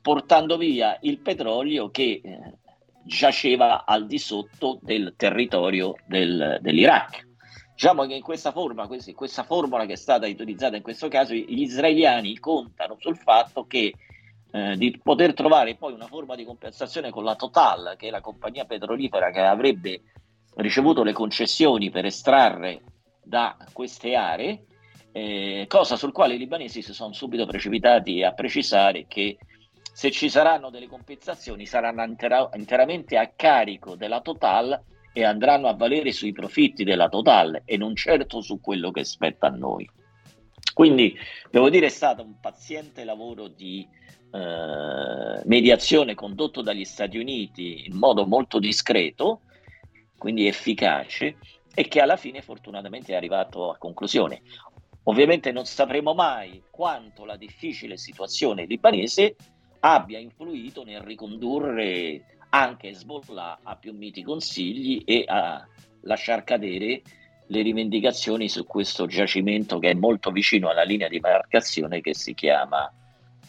portando 0.00 0.56
via 0.56 0.96
il 1.00 1.18
petrolio 1.18 1.90
che 1.90 2.20
eh, 2.22 2.58
giaceva 3.04 3.84
al 3.84 4.06
di 4.06 4.18
sotto 4.18 4.78
del 4.82 5.14
territorio 5.16 5.94
del, 6.06 6.58
dell'Iraq. 6.60 7.32
Diciamo 7.72 8.06
che 8.06 8.14
in 8.14 8.22
questa 8.22 8.52
forma, 8.52 8.86
questa 8.86 9.42
formula 9.42 9.84
che 9.84 9.94
è 9.94 9.96
stata 9.96 10.26
utilizzata 10.26 10.76
in 10.76 10.82
questo 10.82 11.08
caso, 11.08 11.34
gli 11.34 11.60
israeliani 11.60 12.38
contano 12.38 12.96
sul 13.00 13.16
fatto 13.16 13.66
che 13.66 13.92
eh, 14.52 14.76
di 14.76 15.00
poter 15.02 15.34
trovare 15.34 15.74
poi 15.74 15.92
una 15.92 16.06
forma 16.06 16.36
di 16.36 16.44
compensazione 16.44 17.10
con 17.10 17.24
la 17.24 17.34
Total, 17.34 17.94
che 17.96 18.08
è 18.08 18.10
la 18.10 18.20
compagnia 18.20 18.64
petrolifera 18.64 19.30
che 19.30 19.40
avrebbe 19.40 20.02
ricevuto 20.56 21.02
le 21.02 21.12
concessioni 21.12 21.90
per 21.90 22.04
estrarre 22.04 22.82
da 23.22 23.56
queste 23.72 24.14
aree, 24.14 24.66
eh, 25.16 25.66
cosa 25.68 25.94
sul 25.94 26.10
quale 26.10 26.34
i 26.34 26.38
libanesi 26.38 26.82
si 26.82 26.92
sono 26.92 27.12
subito 27.12 27.46
precipitati 27.46 28.24
a 28.24 28.32
precisare 28.32 29.06
che 29.06 29.38
se 29.92 30.10
ci 30.10 30.28
saranno 30.28 30.70
delle 30.70 30.88
compensazioni 30.88 31.66
saranno 31.66 32.02
intera- 32.02 32.50
interamente 32.54 33.16
a 33.16 33.28
carico 33.28 33.94
della 33.94 34.20
Total 34.20 34.82
e 35.12 35.22
andranno 35.22 35.68
a 35.68 35.74
valere 35.74 36.10
sui 36.10 36.32
profitti 36.32 36.82
della 36.82 37.08
Total 37.08 37.62
e 37.64 37.76
non 37.76 37.94
certo 37.94 38.40
su 38.40 38.60
quello 38.60 38.90
che 38.90 39.04
spetta 39.04 39.46
a 39.46 39.50
noi. 39.50 39.88
Quindi 40.74 41.16
devo 41.48 41.70
dire 41.70 41.86
è 41.86 41.90
stato 41.90 42.24
un 42.24 42.40
paziente 42.40 43.04
lavoro 43.04 43.46
di 43.46 43.86
eh, 44.32 45.42
mediazione 45.44 46.16
condotto 46.16 46.60
dagli 46.60 46.84
Stati 46.84 47.18
Uniti 47.18 47.86
in 47.86 47.96
modo 47.96 48.26
molto 48.26 48.58
discreto, 48.58 49.42
quindi 50.18 50.48
efficace, 50.48 51.36
e 51.72 51.86
che 51.86 52.00
alla 52.00 52.16
fine 52.16 52.42
fortunatamente 52.42 53.12
è 53.12 53.16
arrivato 53.16 53.70
a 53.70 53.78
conclusione. 53.78 54.42
Ovviamente 55.04 55.52
non 55.52 55.66
sapremo 55.66 56.14
mai 56.14 56.62
quanto 56.70 57.24
la 57.24 57.36
difficile 57.36 57.96
situazione 57.96 58.64
libanese 58.64 59.36
abbia 59.80 60.18
influito 60.18 60.82
nel 60.82 61.00
ricondurre 61.00 62.38
anche 62.48 62.88
Hezbollah 62.88 63.60
a 63.62 63.76
più 63.76 63.92
miti 63.92 64.22
consigli 64.22 65.02
e 65.04 65.24
a 65.26 65.66
lasciar 66.02 66.44
cadere 66.44 67.02
le 67.48 67.62
rivendicazioni 67.62 68.48
su 68.48 68.64
questo 68.64 69.06
giacimento 69.06 69.78
che 69.78 69.90
è 69.90 69.94
molto 69.94 70.30
vicino 70.30 70.70
alla 70.70 70.84
linea 70.84 71.08
di 71.08 71.20
marcazione 71.20 72.00
che 72.00 72.14
si 72.14 72.32
chiama 72.32 72.90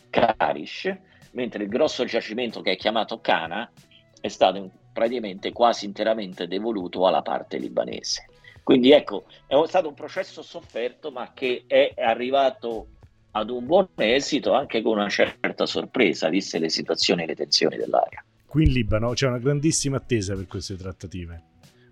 Karish, 0.09 0.93
mentre 1.31 1.63
il 1.63 1.69
grosso 1.69 2.03
giacimento 2.03 2.61
che 2.61 2.71
è 2.71 2.75
chiamato 2.75 3.21
Kana 3.21 3.71
è 4.19 4.27
stato 4.27 4.71
praticamente 4.91 5.53
quasi 5.53 5.85
interamente 5.85 6.47
devoluto 6.47 7.07
alla 7.07 7.21
parte 7.21 7.57
libanese. 7.57 8.25
Quindi 8.65 8.91
ecco, 8.93 9.25
è 9.45 9.53
stato 9.67 9.89
un 9.89 9.93
processo 9.93 10.41
sofferto 10.41 11.11
ma 11.11 11.33
che 11.35 11.65
è 11.67 11.93
arrivato 11.97 12.87
ad 13.29 13.51
un 13.51 13.63
buon 13.63 13.89
esito 13.93 14.53
anche 14.53 14.81
con 14.81 14.97
una 14.97 15.07
certa 15.07 15.67
sorpresa, 15.67 16.29
viste 16.29 16.57
le 16.57 16.69
situazioni 16.69 17.21
e 17.21 17.25
le 17.27 17.35
tensioni 17.35 17.77
dell'area. 17.77 18.25
Qui 18.43 18.63
in 18.63 18.71
Libano 18.71 19.13
c'è 19.13 19.27
una 19.27 19.37
grandissima 19.37 19.97
attesa 19.97 20.33
per 20.33 20.47
queste 20.47 20.75
trattative. 20.77 21.43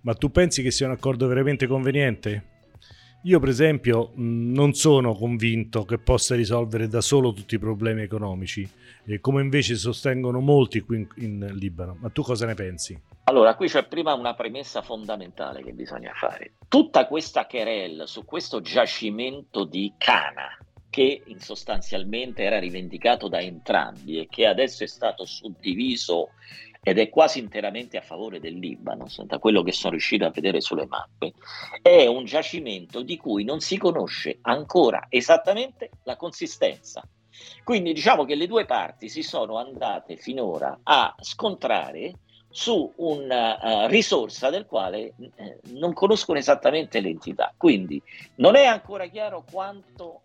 Ma 0.01 0.15
tu 0.15 0.31
pensi 0.31 0.63
che 0.63 0.71
sia 0.71 0.87
un 0.87 0.93
accordo 0.93 1.27
veramente 1.27 1.67
conveniente? 1.67 2.52
Io 3.25 3.39
per 3.39 3.47
esempio 3.47 4.11
non 4.15 4.73
sono 4.73 5.13
convinto 5.13 5.85
che 5.85 5.97
possa 5.97 6.35
risolvere 6.35 6.89
da 6.89 6.99
solo 6.99 7.31
tutti 7.31 7.55
i 7.55 7.59
problemi 7.59 8.01
economici, 8.01 8.69
come 9.21 9.41
invece 9.41 9.75
sostengono 9.75 10.41
molti 10.41 10.81
qui 10.81 10.97
in, 10.97 11.07
in, 11.15 11.55
Libano. 11.55 11.95
Ma 12.01 12.09
tu 12.09 12.21
cosa 12.21 12.45
ne 12.45 12.53
pensi? 12.53 12.99
Allora, 13.23 13.55
qui 13.55 13.67
c'è 13.69 13.85
prima 13.85 14.13
una 14.13 14.33
premessa 14.33 14.81
fondamentale 14.81 15.63
che 15.63 15.71
bisogna 15.71 16.11
fare. 16.13 16.55
Tutta 16.67 17.07
questa 17.07 17.45
querel 17.45 18.03
su 18.07 18.25
questo 18.25 18.59
giacimento 18.59 19.63
di 19.63 19.93
Cana, 19.97 20.57
che 20.89 21.23
sostanzialmente 21.37 22.43
era 22.43 22.59
rivendicato 22.59 23.29
da 23.29 23.39
entrambi 23.39 24.19
e 24.19 24.27
che 24.29 24.45
adesso 24.45 24.83
è 24.83 24.87
stato 24.87 25.23
suddiviso 25.23 26.31
ed 26.83 26.99
è 26.99 27.09
quasi 27.09 27.39
interamente 27.39 27.97
a 27.97 28.01
favore 28.01 28.41
del 28.41 28.57
Libano, 28.57 29.07
da 29.23 29.39
quello 29.39 29.63
che 29.63 29.71
sono 29.71 29.91
riuscito 29.91 30.25
a 30.25 30.31
vedere 30.31 30.59
sulle 30.59 30.85
mappe, 30.85 31.33
è 31.81 32.05
un 32.07 32.25
giacimento 32.25 33.01
di 33.01 33.15
cui 33.15 33.45
non 33.45 33.61
si 33.61 33.77
conosce 33.77 34.39
ancora 34.41 35.05
esattamente 35.09 35.89
la 36.03 36.17
consistenza. 36.17 37.01
Quindi 37.63 37.93
diciamo 37.93 38.25
che 38.25 38.35
le 38.35 38.47
due 38.47 38.65
parti 38.65 39.07
si 39.07 39.23
sono 39.23 39.57
andate 39.57 40.17
finora 40.17 40.81
a 40.83 41.15
scontrare 41.19 42.19
su 42.49 42.91
una 42.97 43.85
uh, 43.85 43.87
risorsa 43.87 44.51
del 44.51 44.67
quale 44.67 45.13
uh, 45.17 45.31
non 45.71 45.93
conoscono 45.93 46.37
esattamente 46.37 46.99
l'entità. 46.99 47.53
Quindi 47.57 47.99
non 48.35 48.55
è 48.55 48.65
ancora 48.65 49.07
chiaro 49.07 49.43
quanto 49.49 50.21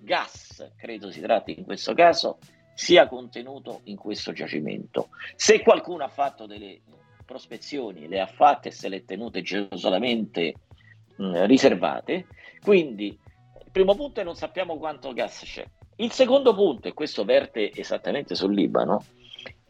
gas, 0.00 0.72
credo 0.76 1.10
si 1.10 1.20
tratti 1.20 1.56
in 1.56 1.64
questo 1.64 1.94
caso, 1.94 2.38
sia 2.74 3.06
contenuto 3.06 3.80
in 3.84 3.96
questo 3.96 4.32
giacimento. 4.32 5.08
Se 5.36 5.62
qualcuno 5.62 6.04
ha 6.04 6.08
fatto 6.08 6.46
delle 6.46 6.80
prospezioni, 7.24 8.08
le 8.08 8.20
ha 8.20 8.26
fatte 8.26 8.68
e 8.68 8.72
se 8.72 8.88
le 8.88 8.96
ha 8.96 9.02
tenute 9.06 9.42
gelosamente 9.42 10.54
mh, 11.16 11.46
riservate, 11.46 12.26
quindi 12.62 13.06
il 13.06 13.70
primo 13.70 13.94
punto 13.94 14.20
è 14.20 14.24
non 14.24 14.36
sappiamo 14.36 14.76
quanto 14.76 15.12
gas 15.12 15.42
c'è. 15.44 15.64
Il 15.96 16.10
secondo 16.10 16.54
punto, 16.54 16.88
e 16.88 16.92
questo 16.92 17.24
verte 17.24 17.72
esattamente 17.72 18.34
sul 18.34 18.52
Libano, 18.52 19.04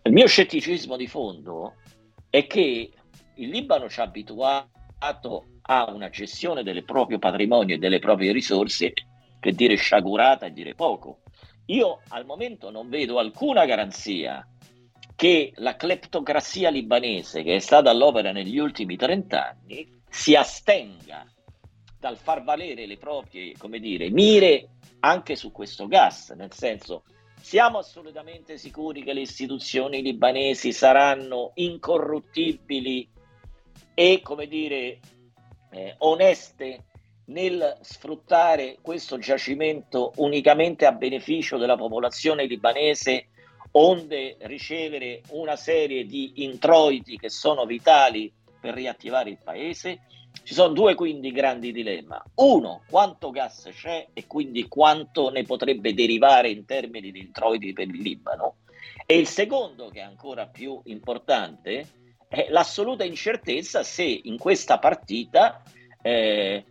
il 0.02 0.12
mio 0.12 0.26
scetticismo 0.26 0.96
di 0.96 1.06
fondo 1.06 1.75
è 2.30 2.46
che 2.46 2.90
il 3.34 3.49
Libano 3.49 3.88
ci 3.88 4.00
ha 4.00 4.04
abituato 4.04 5.44
a 5.62 5.90
una 5.90 6.08
gestione 6.11 6.62
del 6.62 6.84
proprio 6.84 7.18
patrimonio 7.18 7.75
e 7.75 7.78
delle 7.78 7.99
proprie 7.99 8.32
risorse 8.32 8.92
che 9.40 9.52
dire 9.52 9.76
sciagurata 9.76 10.46
e 10.46 10.52
dire 10.52 10.75
poco. 10.75 11.20
Io 11.66 12.00
al 12.09 12.26
momento 12.26 12.71
non 12.71 12.88
vedo 12.88 13.18
alcuna 13.18 13.64
garanzia 13.64 14.47
che 15.16 15.52
la 15.56 15.76
cleptocrazia 15.76 16.71
libanese, 16.71 17.42
che 17.42 17.54
è 17.54 17.59
stata 17.61 17.90
all'opera 17.90 18.33
negli 18.33 18.59
ultimi 18.59 18.97
30 18.97 19.49
anni, 19.49 20.02
si 20.09 20.35
astenga 20.35 21.26
dal 21.99 22.16
far 22.16 22.42
valere 22.42 22.87
le 22.87 22.99
proprie, 22.99 23.54
come 23.56 23.78
dire, 23.78 24.11
mire 24.11 24.68
anche 25.00 25.37
su 25.37 25.52
questo 25.52 25.87
gas, 25.87 26.30
nel 26.30 26.52
senso 26.52 27.04
siamo 27.40 27.78
assolutamente 27.78 28.56
sicuri 28.56 29.02
che 29.02 29.12
le 29.12 29.21
istituzioni 29.21 30.02
libanesi 30.02 30.73
saranno 30.73 31.52
incorruttibili 31.54 33.09
e, 33.92 34.21
come 34.23 34.47
dire, 34.47 34.99
eh, 35.71 35.94
oneste 35.99 36.85
nel 37.26 37.78
sfruttare 37.80 38.78
questo 38.80 39.18
giacimento 39.18 40.12
unicamente 40.16 40.86
a 40.86 40.92
beneficio 40.92 41.56
della 41.56 41.76
popolazione 41.76 42.46
libanese, 42.46 43.28
onde 43.72 44.36
ricevere 44.40 45.22
una 45.30 45.56
serie 45.56 46.04
di 46.04 46.44
introiti 46.44 47.16
che 47.16 47.30
sono 47.30 47.64
vitali 47.64 48.32
per 48.60 48.74
riattivare 48.74 49.30
il 49.30 49.38
paese? 49.42 50.00
Ci 50.42 50.52
sono 50.52 50.72
due 50.72 50.94
quindi 50.94 51.30
grandi 51.32 51.72
dilemma. 51.72 52.22
Uno, 52.36 52.82
quanto 52.88 53.30
gas 53.30 53.68
c'è 53.72 54.08
e 54.12 54.26
quindi 54.26 54.68
quanto 54.68 55.30
ne 55.30 55.44
potrebbe 55.44 55.94
derivare 55.94 56.50
in 56.50 56.64
termini 56.64 57.10
di 57.10 57.20
introiti 57.20 57.72
per 57.72 57.88
il 57.88 58.00
Libano. 58.00 58.56
E 59.06 59.16
il 59.18 59.26
secondo, 59.26 59.88
che 59.88 60.00
è 60.00 60.02
ancora 60.02 60.46
più 60.46 60.80
importante, 60.84 61.86
è 62.28 62.46
l'assoluta 62.50 63.04
incertezza 63.04 63.82
se 63.82 64.02
in 64.04 64.38
questa 64.38 64.78
partita 64.78 65.62
eh, 66.02 66.64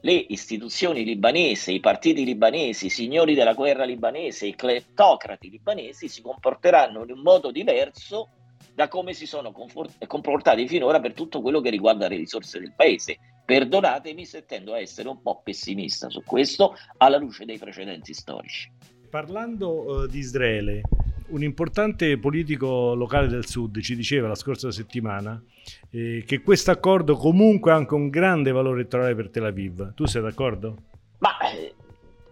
le 0.00 0.12
istituzioni 0.12 1.04
libanesi, 1.04 1.74
i 1.74 1.80
partiti 1.80 2.24
libanesi, 2.24 2.86
i 2.86 2.90
signori 2.90 3.34
della 3.34 3.54
guerra 3.54 3.84
libanese, 3.84 4.46
i 4.46 4.54
cleptocrati 4.54 5.50
libanesi 5.50 6.08
si 6.08 6.22
comporteranno 6.22 7.02
in 7.02 7.10
un 7.10 7.20
modo 7.20 7.50
diverso 7.50 8.28
da 8.74 8.86
come 8.86 9.12
si 9.12 9.26
sono 9.26 9.52
comportati 9.52 10.68
finora 10.68 11.00
per 11.00 11.12
tutto 11.12 11.40
quello 11.40 11.60
che 11.60 11.70
riguarda 11.70 12.06
le 12.06 12.16
risorse 12.16 12.60
del 12.60 12.74
paese. 12.76 13.18
Perdonatemi 13.44 14.24
se 14.24 14.44
tendo 14.44 14.72
a 14.72 14.78
essere 14.78 15.08
un 15.08 15.20
po' 15.20 15.40
pessimista 15.42 16.08
su 16.10 16.22
questo 16.22 16.76
alla 16.98 17.16
luce 17.16 17.44
dei 17.44 17.58
precedenti 17.58 18.14
storici. 18.14 18.70
Parlando 19.10 20.02
uh, 20.02 20.06
di 20.06 20.18
Israele, 20.18 20.82
un 21.28 21.42
importante 21.42 22.18
politico 22.18 22.94
locale 22.94 23.28
del 23.28 23.46
sud 23.46 23.80
ci 23.80 23.94
diceva 23.94 24.28
la 24.28 24.34
scorsa 24.34 24.70
settimana 24.70 25.42
eh, 25.90 26.24
che 26.26 26.40
questo 26.40 26.70
accordo 26.70 27.16
comunque 27.16 27.72
ha 27.72 27.74
anche 27.74 27.94
un 27.94 28.08
grande 28.08 28.50
valore 28.52 28.80
elettorale 28.80 29.14
per 29.14 29.30
Tel 29.30 29.44
Aviv. 29.44 29.94
Tu 29.94 30.06
sei 30.06 30.22
d'accordo? 30.22 30.76
Ma 31.18 31.38
eh, 31.50 31.74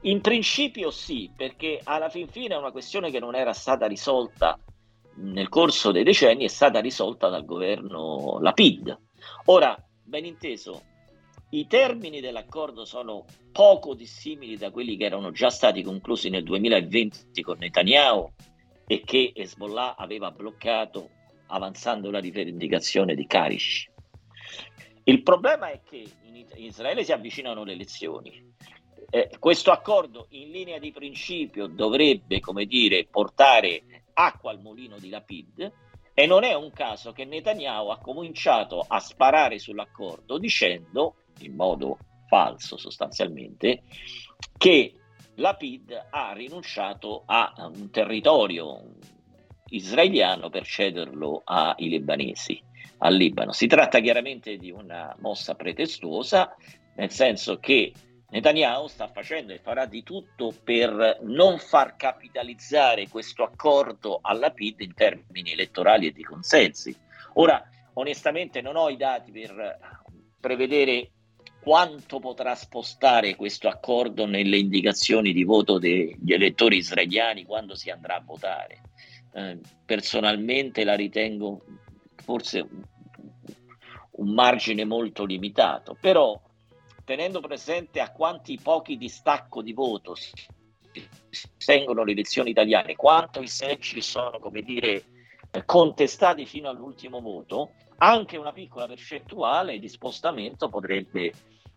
in 0.03 0.21
principio 0.21 0.91
sì, 0.91 1.31
perché 1.35 1.81
alla 1.83 2.09
fin 2.09 2.29
fine 2.29 2.55
è 2.55 2.59
una 2.59 2.71
questione 2.71 3.11
che 3.11 3.19
non 3.19 3.35
era 3.35 3.53
stata 3.53 3.87
risolta 3.87 4.59
nel 5.17 5.49
corso 5.49 5.93
dei 5.93 6.05
decenni, 6.05 6.45
è 6.45 6.49
stata 6.49 6.81
risolta 6.81 7.29
dal 7.29 7.45
governo 7.45 8.39
Lapid. 8.41 8.99
Ora, 9.47 9.77
ben 10.05 10.25
inteso, 10.25 10.83
i 11.51 11.67
termini 11.67 12.21
dell'accordo 12.21 12.85
sono 12.85 13.25
poco 13.53 13.95
dissimili 13.95 14.57
da 14.57 14.71
quelli 14.71 14.97
che 14.97 15.05
erano 15.05 15.31
già 15.33 15.51
stati 15.51 15.83
conclusi 15.83 16.29
nel 16.29 16.43
2020 16.45 17.43
con 17.43 17.59
Netanyahu 17.59 18.31
e 18.87 19.03
che 19.05 19.33
Hezbollah 19.35 19.97
aveva 19.97 20.31
bloccato 20.31 21.11
avanzando 21.49 22.11
la 22.11 22.21
rivendicazione 22.21 23.15
di 23.15 23.27
Karish. 23.27 23.91
Il 25.05 25.23
problema 25.23 25.71
è 25.71 25.81
che 25.83 26.05
in 26.23 26.47
Israele 26.57 27.05
si 27.05 27.13
avvicinano 27.13 27.65
le 27.65 27.73
elezioni. 27.73 28.55
Eh, 29.09 29.31
questo 29.39 29.71
accordo 29.71 30.27
in 30.31 30.51
linea 30.51 30.79
di 30.79 30.91
principio 30.91 31.69
dovrebbe, 31.69 32.41
come 32.41 32.67
dire, 32.67 33.07
portare 33.09 34.05
acqua 34.15 34.51
al 34.51 34.61
mulino 34.61 34.99
di 34.99 35.09
Lapid 35.09 35.73
e 36.13 36.27
non 36.27 36.43
è 36.43 36.55
un 36.55 36.73
caso 36.73 37.13
che 37.13 37.25
Netanyahu 37.25 37.89
ha 37.89 37.99
cominciato 37.99 38.85
a 38.87 38.99
sparare 38.99 39.59
sull'accordo 39.59 40.39
dicendo 40.39 41.17
in 41.41 41.55
modo 41.55 41.99
falso 42.27 42.77
sostanzialmente, 42.77 43.83
che 44.57 44.95
Lapid 45.37 46.07
ha 46.11 46.33
rinunciato 46.33 47.23
a 47.27 47.53
un 47.73 47.91
territorio 47.91 48.95
israeliano 49.69 50.49
per 50.49 50.65
cederlo 50.65 51.43
ai 51.45 51.89
libanesi, 51.89 52.63
al 52.99 53.15
Libano. 53.15 53.53
Si 53.53 53.67
tratta 53.67 54.01
chiaramente 54.01 54.57
di 54.57 54.71
una 54.71 55.15
mossa 55.21 55.55
pretestuosa, 55.55 56.55
nel 56.95 57.11
senso 57.11 57.59
che 57.59 57.93
Netanyahu 58.29 58.87
sta 58.87 59.09
facendo 59.09 59.53
e 59.53 59.59
farà 59.59 59.87
di 59.87 60.03
tutto 60.03 60.55
per 60.65 61.21
non 61.23 61.59
far 61.59 61.97
capitalizzare 61.97 63.09
questo 63.09 63.43
accordo 63.45 64.21
alla 64.23 64.51
PID 64.51 64.81
in 64.81 64.95
termini 64.95 65.53
elettorali 65.53 66.07
e 66.07 66.13
di 66.13 66.23
consensi. 66.23 66.97
Ora, 67.35 67.63
onestamente 67.95 68.63
non 68.63 68.77
ho 68.77 68.89
i 68.89 68.97
dati 68.97 69.31
per 69.31 69.79
prevedere 70.41 71.11
quanto 71.67 72.21
potrà 72.21 72.55
spostare 72.55 73.35
questo 73.35 73.67
accordo 73.67 74.25
nelle 74.25 74.57
indicazioni 74.57 75.33
di 75.33 75.43
voto 75.43 75.81
degli 75.81 76.33
elettori 76.33 76.77
israeliani 76.77 77.45
quando 77.45 77.75
si 77.75 77.91
andrà 77.91 78.19
a 78.19 78.23
votare. 78.25 78.83
Eh, 79.33 79.59
personalmente 79.85 80.85
la 80.85 80.95
ritengo 80.95 81.65
forse 82.23 82.61
un, 82.61 82.85
un 84.13 84.33
margine 84.33 84.85
molto 84.85 85.25
limitato, 85.25 85.99
però 86.01 86.41
tenendo 87.05 87.41
presente 87.41 87.99
a 87.99 88.13
quanti 88.13 88.61
pochi 88.63 88.97
distacco 88.97 89.61
di 89.61 89.73
voto 89.73 90.15
si 90.15 90.33
tengono 91.65 92.05
le 92.05 92.13
elezioni 92.13 92.51
italiane, 92.51 92.95
quanto 92.95 93.43
i 93.43 93.49
seggi 93.49 94.01
sono, 94.03 94.39
come 94.39 94.63
dire, 94.63 95.05
contestati 95.65 96.47
fino 96.47 96.69
all'ultimo 96.69 97.21
voto, 97.21 97.73
anche 97.99 98.37
una 98.37 98.53
piccola 98.53 98.87
percentuale 98.87 99.81
di 99.81 99.89
spostamento 99.89 100.69
potrebbe 100.69 101.33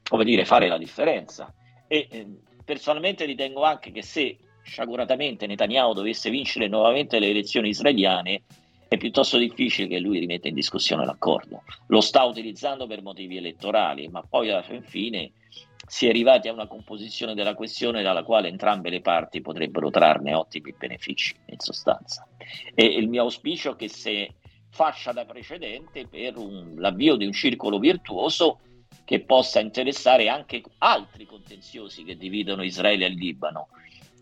come 0.08 0.24
dire, 0.24 0.46
fare 0.46 0.68
la 0.68 0.78
differenza. 0.78 1.54
E 1.88 2.08
eh, 2.10 2.28
personalmente 2.64 3.26
ritengo 3.26 3.64
anche 3.64 3.92
che 3.92 4.02
se 4.02 4.38
sciaguratamente 4.64 5.48
Netanyahu 5.48 5.94
dovesse 5.94 6.30
vincere 6.30 6.68
nuovamente 6.68 7.20
le 7.20 7.30
elezioni 7.30 7.70
israeliane, 7.70 8.44
è 8.88 8.98
piuttosto 8.98 9.38
difficile 9.38 9.88
che 9.88 10.00
lui 10.00 10.20
rimetta 10.20 10.48
in 10.48 10.56
discussione 10.56 11.06
l'accordo. 11.06 11.64
Lo 11.88 12.02
sta 12.02 12.24
utilizzando 12.24 12.88
per 12.88 13.04
motivi 13.04 13.38
elettorali, 13.38 14.08
ma 14.08 14.24
poi 14.28 14.50
alla 14.50 14.64
fine 14.64 15.32
si 15.86 16.06
è 16.06 16.10
arrivati 16.10 16.48
a 16.48 16.54
una 16.54 16.68
composizione 16.68 17.36
della 17.36 17.54
questione 17.54 18.02
dalla 18.02 18.24
quale 18.24 18.48
entrambe 18.48 18.90
le 18.90 19.02
parti 19.02 19.42
potrebbero 19.42 19.90
trarne 19.90 20.34
ottimi 20.34 20.74
benefici, 20.78 21.36
in 21.48 21.60
sostanza. 21.60 22.28
E 22.74 22.84
il 22.84 23.08
mio 23.08 23.24
auspicio 23.24 23.74
è 23.74 23.76
che 23.76 23.90
se 23.90 24.34
faccia 24.72 25.12
da 25.12 25.26
precedente 25.26 26.08
per 26.08 26.38
un, 26.38 26.76
l'avvio 26.78 27.16
di 27.16 27.26
un 27.26 27.32
circolo 27.32 27.80
virtuoso 27.80 28.60
che 29.10 29.22
possa 29.22 29.60
interessare 29.60 30.30
anche 30.30 30.62
altri 30.78 31.26
contenziosi 31.26 32.04
che 32.04 32.16
dividono 32.16 32.62
Israele 32.62 33.06
e 33.06 33.08
il 33.08 33.16
Libano. 33.16 33.70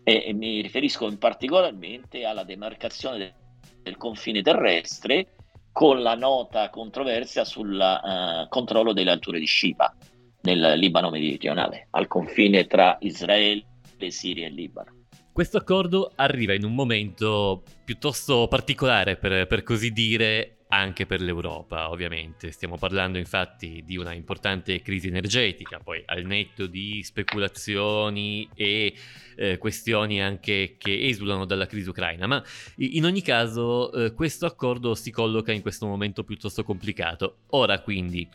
E, 0.02 0.24
e 0.28 0.32
mi 0.32 0.62
riferisco 0.62 1.06
in 1.06 1.18
particolarmente 1.18 2.24
alla 2.24 2.42
demarcazione 2.42 3.18
del, 3.18 3.34
del 3.82 3.98
confine 3.98 4.40
terrestre 4.40 5.34
con 5.72 6.00
la 6.00 6.14
nota 6.14 6.70
controversia 6.70 7.44
sul 7.44 7.74
uh, 7.74 8.48
controllo 8.48 8.94
delle 8.94 9.10
alture 9.10 9.38
di 9.38 9.46
Shiva 9.46 9.94
nel 10.40 10.78
Libano 10.78 11.10
meridionale, 11.10 11.88
al 11.90 12.06
confine 12.06 12.66
tra 12.66 12.96
Israele, 13.00 13.66
Siria 14.08 14.46
e 14.46 14.50
Libano. 14.50 15.04
Questo 15.34 15.58
accordo 15.58 16.12
arriva 16.14 16.54
in 16.54 16.64
un 16.64 16.74
momento 16.74 17.62
piuttosto 17.84 18.48
particolare, 18.48 19.16
per, 19.16 19.46
per 19.46 19.62
così 19.64 19.92
dire, 19.92 20.57
anche 20.68 21.06
per 21.06 21.20
l'Europa, 21.20 21.90
ovviamente. 21.90 22.50
Stiamo 22.50 22.76
parlando 22.76 23.18
infatti 23.18 23.82
di 23.84 23.96
una 23.96 24.12
importante 24.12 24.80
crisi 24.82 25.08
energetica, 25.08 25.78
poi 25.78 26.02
al 26.06 26.24
netto 26.24 26.66
di 26.66 27.02
speculazioni 27.02 28.48
e 28.54 28.94
eh, 29.36 29.58
questioni 29.58 30.22
anche 30.22 30.76
che 30.78 31.06
esulano 31.06 31.44
dalla 31.44 31.66
crisi 31.66 31.88
ucraina, 31.88 32.26
ma 32.26 32.42
in 32.76 33.04
ogni 33.04 33.22
caso 33.22 33.92
eh, 33.92 34.12
questo 34.12 34.46
accordo 34.46 34.94
si 34.94 35.10
colloca 35.10 35.52
in 35.52 35.62
questo 35.62 35.86
momento 35.86 36.24
piuttosto 36.24 36.62
complicato. 36.62 37.38
Ora 37.48 37.80
quindi 37.80 38.28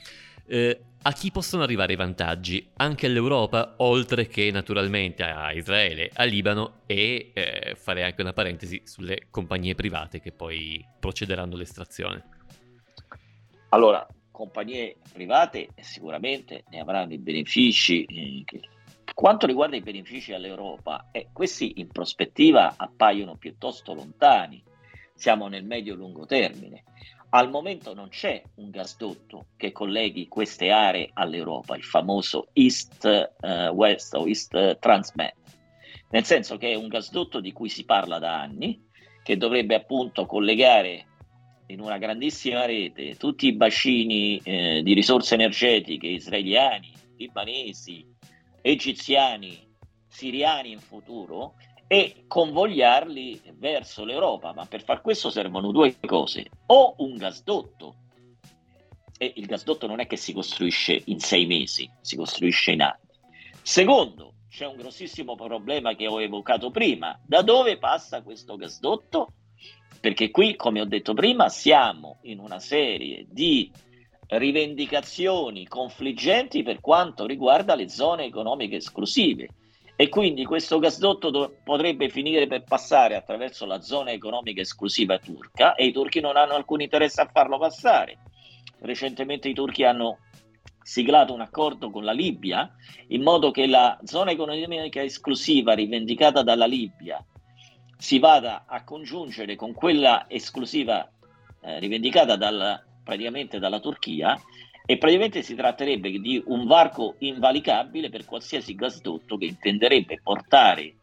eh, 0.45 0.79
a 1.01 1.11
chi 1.11 1.31
possono 1.31 1.63
arrivare 1.63 1.93
i 1.93 1.97
vantaggi? 1.97 2.69
Anche 2.77 3.07
all'Europa, 3.07 3.75
oltre 3.77 4.27
che 4.27 4.51
naturalmente 4.51 5.23
a 5.23 5.51
Israele, 5.51 6.09
a 6.13 6.23
Libano 6.23 6.81
e 6.85 7.31
eh, 7.33 7.75
fare 7.75 8.03
anche 8.03 8.21
una 8.21 8.33
parentesi 8.33 8.81
sulle 8.85 9.27
compagnie 9.29 9.75
private 9.75 10.21
che 10.21 10.31
poi 10.31 10.85
procederanno 10.99 11.55
all'estrazione. 11.55 12.23
Allora, 13.69 14.07
compagnie 14.31 14.97
private 15.11 15.69
sicuramente 15.81 16.63
ne 16.69 16.79
avranno 16.79 17.13
i 17.13 17.19
benefici. 17.19 18.05
Eh, 18.05 18.45
quanto 19.13 19.45
riguarda 19.45 19.75
i 19.75 19.81
benefici 19.81 20.33
all'Europa, 20.33 21.09
eh, 21.11 21.27
questi 21.33 21.79
in 21.81 21.89
prospettiva 21.89 22.75
appaiono 22.77 23.35
piuttosto 23.35 23.93
lontani. 23.93 24.63
Siamo 25.13 25.47
nel 25.47 25.65
medio-lungo 25.65 26.25
termine. 26.25 26.83
Al 27.35 27.49
momento 27.49 27.95
non 27.95 28.09
c'è 28.09 28.43
un 28.57 28.69
gasdotto 28.69 29.47
che 29.57 29.71
colleghi 29.71 30.27
queste 30.27 30.69
aree 30.69 31.09
all'Europa, 31.13 31.75
il 31.75 31.83
famoso 31.83 32.49
East-West 32.53 34.13
uh, 34.13 34.17
o 34.17 34.27
East 34.27 34.77
Transmed, 34.77 35.33
nel 36.11 36.25
senso 36.25 36.57
che 36.57 36.73
è 36.73 36.75
un 36.75 36.87
gasdotto 36.87 37.39
di 37.39 37.51
cui 37.51 37.69
si 37.69 37.85
parla 37.85 38.19
da 38.19 38.39
anni, 38.39 38.87
che 39.23 39.35
dovrebbe 39.35 39.73
appunto 39.73 40.27
collegare 40.27 41.07
in 41.67 41.79
una 41.79 41.97
grandissima 41.97 42.65
rete 42.65 43.15
tutti 43.15 43.47
i 43.47 43.55
bacini 43.55 44.39
eh, 44.43 44.81
di 44.83 44.93
risorse 44.93 45.33
energetiche 45.33 46.05
israeliani, 46.05 46.91
libanesi, 47.17 48.05
egiziani, 48.61 49.57
siriani 50.07 50.71
in 50.71 50.79
futuro 50.79 51.55
e 51.87 52.23
convogliarli 52.27 53.41
verso 53.57 54.03
l'Europa, 54.03 54.53
ma 54.53 54.65
per 54.65 54.83
far 54.83 55.01
questo 55.01 55.29
servono 55.29 55.71
due 55.71 55.95
cose, 55.99 56.49
o 56.67 56.95
un 56.97 57.17
gasdotto, 57.17 57.95
e 59.17 59.33
il 59.35 59.45
gasdotto 59.45 59.87
non 59.87 59.99
è 59.99 60.07
che 60.07 60.17
si 60.17 60.33
costruisce 60.33 61.01
in 61.05 61.19
sei 61.19 61.45
mesi, 61.45 61.89
si 62.01 62.15
costruisce 62.15 62.71
in 62.71 62.81
anni. 62.81 62.99
Secondo, 63.61 64.33
c'è 64.49 64.65
un 64.65 64.75
grossissimo 64.75 65.35
problema 65.35 65.95
che 65.95 66.07
ho 66.07 66.21
evocato 66.21 66.71
prima, 66.71 67.19
da 67.25 67.41
dove 67.41 67.77
passa 67.77 68.21
questo 68.21 68.55
gasdotto? 68.55 69.33
Perché 69.99 70.31
qui, 70.31 70.55
come 70.55 70.81
ho 70.81 70.85
detto 70.85 71.13
prima, 71.13 71.47
siamo 71.47 72.17
in 72.23 72.39
una 72.39 72.59
serie 72.59 73.25
di 73.29 73.71
rivendicazioni 74.27 75.67
confliggenti 75.67 76.63
per 76.63 76.81
quanto 76.81 77.25
riguarda 77.25 77.75
le 77.75 77.87
zone 77.87 78.25
economiche 78.25 78.77
esclusive 78.77 79.47
e 79.95 80.09
quindi 80.09 80.43
questo 80.43 80.79
gasdotto 80.79 81.29
do- 81.29 81.55
potrebbe 81.63 82.09
finire 82.09 82.47
per 82.47 82.63
passare 82.63 83.15
attraverso 83.15 83.65
la 83.65 83.81
zona 83.81 84.11
economica 84.11 84.61
esclusiva 84.61 85.19
turca 85.19 85.75
e 85.75 85.85
i 85.85 85.91
turchi 85.91 86.19
non 86.19 86.35
hanno 86.35 86.53
alcun 86.53 86.81
interesse 86.81 87.21
a 87.21 87.29
farlo 87.31 87.57
passare. 87.57 88.19
Recentemente 88.79 89.47
i 89.47 89.53
turchi 89.53 89.83
hanno 89.83 90.17
siglato 90.81 91.33
un 91.33 91.41
accordo 91.41 91.89
con 91.89 92.03
la 92.03 92.11
Libia 92.11 92.69
in 93.09 93.21
modo 93.21 93.51
che 93.51 93.67
la 93.67 93.97
zona 94.03 94.31
economica 94.31 95.01
esclusiva 95.01 95.73
rivendicata 95.73 96.43
dalla 96.43 96.65
Libia 96.65 97.23
si 97.97 98.19
vada 98.19 98.65
a 98.67 98.83
congiungere 98.83 99.55
con 99.55 99.73
quella 99.73 100.25
esclusiva 100.27 101.09
eh, 101.61 101.79
rivendicata 101.79 102.35
dal, 102.35 102.83
praticamente 103.01 103.59
dalla 103.59 103.79
Turchia 103.79 104.37
e 104.85 104.97
praticamente 104.97 105.41
si 105.41 105.55
tratterebbe 105.55 106.09
di 106.19 106.41
un 106.47 106.65
varco 106.65 107.15
invalicabile 107.19 108.09
per 108.09 108.25
qualsiasi 108.25 108.75
gasdotto 108.75 109.37
che 109.37 109.45
intenderebbe 109.45 110.19
portare 110.21 110.95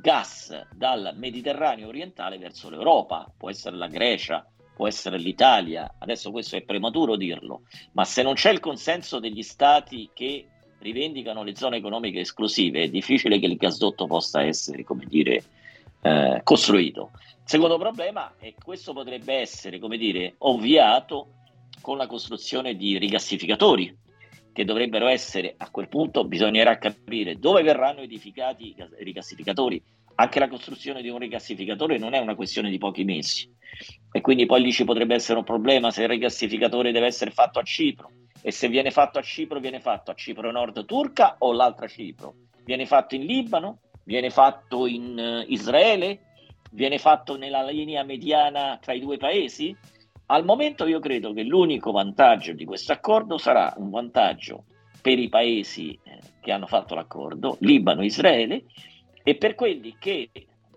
gas 0.00 0.66
dal 0.74 1.12
Mediterraneo 1.16 1.88
orientale 1.88 2.38
verso 2.38 2.70
l'Europa, 2.70 3.30
può 3.36 3.50
essere 3.50 3.76
la 3.76 3.88
Grecia, 3.88 4.46
può 4.74 4.86
essere 4.86 5.18
l'Italia, 5.18 5.96
adesso 5.98 6.30
questo 6.30 6.56
è 6.56 6.62
prematuro 6.62 7.16
dirlo, 7.16 7.62
ma 7.92 8.04
se 8.04 8.22
non 8.22 8.34
c'è 8.34 8.52
il 8.52 8.60
consenso 8.60 9.18
degli 9.18 9.42
stati 9.42 10.08
che 10.14 10.46
rivendicano 10.78 11.42
le 11.42 11.56
zone 11.56 11.78
economiche 11.78 12.20
esclusive, 12.20 12.84
è 12.84 12.88
difficile 12.88 13.40
che 13.40 13.46
il 13.46 13.56
gasdotto 13.56 14.06
possa 14.06 14.42
essere, 14.42 14.84
come 14.84 15.04
dire, 15.06 15.42
eh, 16.00 16.40
costruito. 16.44 17.10
Secondo 17.42 17.76
problema 17.76 18.34
è 18.38 18.54
che 18.54 18.62
questo 18.62 18.92
potrebbe 18.92 19.34
essere, 19.34 19.80
come 19.80 19.96
dire, 19.96 20.34
ovviato 20.38 21.37
con 21.80 21.96
la 21.96 22.06
costruzione 22.06 22.74
di 22.74 22.98
rigassificatori 22.98 23.96
che 24.52 24.64
dovrebbero 24.64 25.06
essere 25.06 25.54
a 25.56 25.70
quel 25.70 25.88
punto 25.88 26.24
bisognerà 26.24 26.78
capire 26.78 27.38
dove 27.38 27.62
verranno 27.62 28.00
edificati 28.00 28.68
i 28.68 28.74
rigassificatori. 29.04 29.80
Anche 30.16 30.40
la 30.40 30.48
costruzione 30.48 31.00
di 31.00 31.08
un 31.08 31.18
rigassificatore 31.18 31.96
non 31.96 32.12
è 32.12 32.18
una 32.18 32.34
questione 32.34 32.70
di 32.70 32.78
pochi 32.78 33.04
mesi 33.04 33.48
e 34.10 34.20
quindi 34.20 34.46
poi 34.46 34.62
lì 34.62 34.72
ci 34.72 34.84
potrebbe 34.84 35.14
essere 35.14 35.38
un 35.38 35.44
problema 35.44 35.92
se 35.92 36.02
il 36.02 36.08
rigassificatore 36.08 36.90
deve 36.90 37.06
essere 37.06 37.30
fatto 37.30 37.60
a 37.60 37.62
Cipro 37.62 38.10
e 38.42 38.50
se 38.50 38.68
viene 38.68 38.90
fatto 38.90 39.18
a 39.18 39.22
Cipro 39.22 39.60
viene 39.60 39.78
fatto 39.78 40.10
a 40.10 40.14
Cipro 40.14 40.50
Nord 40.50 40.84
turca 40.84 41.36
o 41.38 41.52
l'altra 41.52 41.86
Cipro, 41.86 42.34
viene 42.64 42.86
fatto 42.86 43.14
in 43.14 43.26
Libano, 43.26 43.80
viene 44.04 44.30
fatto 44.30 44.86
in 44.86 45.44
uh, 45.46 45.52
Israele, 45.52 46.20
viene 46.72 46.98
fatto 46.98 47.36
nella 47.36 47.62
linea 47.64 48.02
mediana 48.02 48.78
tra 48.80 48.92
i 48.92 49.00
due 49.00 49.18
paesi? 49.18 49.76
Al 50.30 50.44
momento 50.44 50.86
io 50.86 51.00
credo 51.00 51.32
che 51.32 51.42
l'unico 51.42 51.90
vantaggio 51.90 52.52
di 52.52 52.66
questo 52.66 52.92
accordo 52.92 53.38
sarà 53.38 53.72
un 53.78 53.88
vantaggio 53.88 54.64
per 55.00 55.18
i 55.18 55.30
paesi 55.30 55.98
eh, 56.02 56.18
che 56.42 56.52
hanno 56.52 56.66
fatto 56.66 56.94
l'accordo, 56.94 57.56
Libano 57.60 58.02
e 58.02 58.06
Israele, 58.06 58.64
e 59.22 59.36
per 59.36 59.54
quelli 59.54 59.96
che 59.98 60.30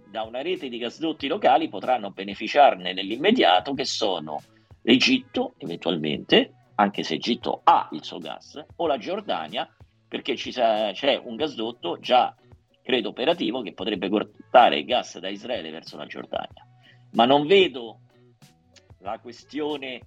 da 0.09 0.21
una 0.21 0.41
rete 0.41 0.69
di 0.69 0.77
gasdotti 0.77 1.27
locali 1.27 1.67
potranno 1.67 2.11
beneficiarne 2.11 2.93
nell'immediato, 2.93 3.73
che 3.73 3.83
sono 3.83 4.41
l'Egitto 4.83 5.55
eventualmente, 5.57 6.69
anche 6.75 7.03
se 7.03 7.15
Egitto 7.15 7.59
ha 7.65 7.89
il 7.91 8.05
suo 8.05 8.19
gas, 8.19 8.63
o 8.77 8.87
la 8.87 8.97
Giordania, 8.97 9.69
perché 10.07 10.37
sa- 10.37 10.91
c'è 10.93 11.19
un 11.21 11.35
gasdotto 11.35 11.99
già, 11.99 12.33
credo, 12.81 13.09
operativo 13.09 13.61
che 13.61 13.73
potrebbe 13.73 14.07
portare 14.07 14.85
gas 14.85 15.19
da 15.19 15.27
Israele 15.27 15.71
verso 15.71 15.97
la 15.97 16.05
Giordania. 16.05 16.65
Ma 17.11 17.25
non 17.25 17.45
vedo 17.45 17.99
la 19.01 19.19
questione, 19.19 20.01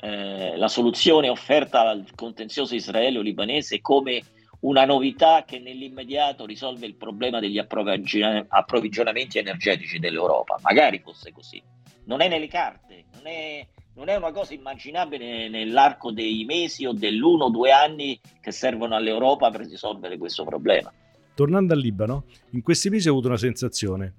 eh, 0.00 0.56
la 0.56 0.68
soluzione 0.68 1.28
offerta 1.28 1.88
al 1.88 2.06
contenzioso 2.14 2.74
israelo-libanese 2.74 3.80
come 3.80 4.22
una 4.60 4.84
novità 4.84 5.44
che 5.44 5.58
nell'immediato 5.58 6.44
risolve 6.46 6.86
il 6.86 6.94
problema 6.94 7.40
degli 7.40 7.58
approvvigionamenti 7.58 9.38
energetici 9.38 9.98
dell'Europa. 9.98 10.58
Magari 10.62 11.00
fosse 11.00 11.32
così. 11.32 11.60
Non 12.04 12.20
è 12.20 12.28
nelle 12.28 12.48
carte, 12.48 13.04
non 13.14 13.26
è, 13.26 13.66
non 13.94 14.08
è 14.08 14.16
una 14.16 14.30
cosa 14.30 14.54
immaginabile 14.54 15.48
nell'arco 15.48 16.12
dei 16.12 16.44
mesi 16.44 16.86
o 16.86 16.92
dell'uno 16.92 17.46
o 17.46 17.50
due 17.50 17.72
anni 17.72 18.20
che 18.40 18.52
servono 18.52 18.94
all'Europa 18.94 19.50
per 19.50 19.66
risolvere 19.66 20.16
questo 20.16 20.44
problema. 20.44 20.92
Tornando 21.34 21.72
al 21.72 21.80
Libano, 21.80 22.24
in 22.50 22.62
questi 22.62 22.88
mesi 22.88 23.08
ho 23.08 23.12
avuto 23.12 23.28
una 23.28 23.36
sensazione 23.36 24.14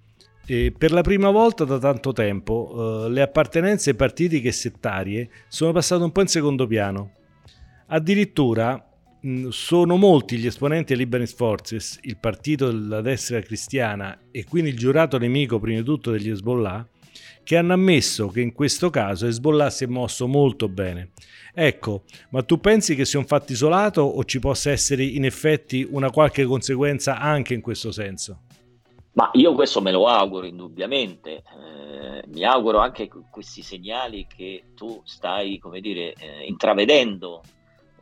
e 0.45 0.73
per 0.77 0.91
la 0.91 1.01
prima 1.01 1.29
volta 1.29 1.63
da 1.63 1.79
tanto 1.79 2.11
tempo 2.11 3.05
eh, 3.05 3.09
le 3.09 3.21
appartenenze 3.21 3.95
partitiche 3.95 4.49
e 4.49 4.51
settarie 4.51 5.29
sono 5.47 5.71
passate 5.71 6.03
un 6.03 6.11
po' 6.11 6.21
in 6.21 6.27
secondo 6.27 6.67
piano. 6.67 7.11
Addirittura 7.87 8.85
mh, 9.21 9.49
sono 9.49 9.95
molti 9.95 10.37
gli 10.37 10.45
esponenti 10.45 10.93
del 10.93 11.03
Lebanese 11.03 11.35
Forces, 11.35 11.99
il 12.01 12.17
partito 12.17 12.71
della 12.71 13.01
destra 13.01 13.39
cristiana 13.41 14.19
e 14.31 14.43
quindi 14.43 14.71
il 14.71 14.77
giurato 14.77 15.17
nemico 15.17 15.59
prima 15.59 15.79
di 15.79 15.85
tutto 15.85 16.11
degli 16.11 16.29
Hezbollah, 16.29 16.87
che 17.43 17.57
hanno 17.57 17.73
ammesso 17.73 18.27
che 18.27 18.41
in 18.41 18.51
questo 18.51 18.89
caso 18.89 19.27
Hezbollah 19.27 19.69
si 19.69 19.85
è 19.85 19.87
mosso 19.87 20.27
molto 20.27 20.67
bene. 20.67 21.11
Ecco, 21.53 22.03
ma 22.31 22.41
tu 22.41 22.59
pensi 22.59 22.95
che 22.95 23.05
sia 23.05 23.19
un 23.19 23.27
fatto 23.27 23.51
isolato 23.51 24.01
o 24.01 24.23
ci 24.25 24.39
possa 24.39 24.71
essere 24.71 25.03
in 25.03 25.23
effetti 25.23 25.87
una 25.89 26.09
qualche 26.09 26.43
conseguenza 26.45 27.19
anche 27.19 27.53
in 27.53 27.61
questo 27.61 27.91
senso? 27.91 28.41
Ma 29.13 29.29
io 29.33 29.53
questo 29.53 29.79
me 29.79 29.91
lo 29.91 30.07
auguro 30.07 30.47
indubbiamente, 30.47 31.43
eh, 31.43 32.23
mi 32.27 32.43
auguro 32.43 32.79
anche 32.79 33.09
questi 33.29 33.61
segnali 33.61 34.25
che 34.25 34.71
tu 34.75 35.01
stai, 35.05 35.59
come 35.59 35.81
dire, 35.81 36.13
eh, 36.13 36.45
intravedendo 36.45 37.43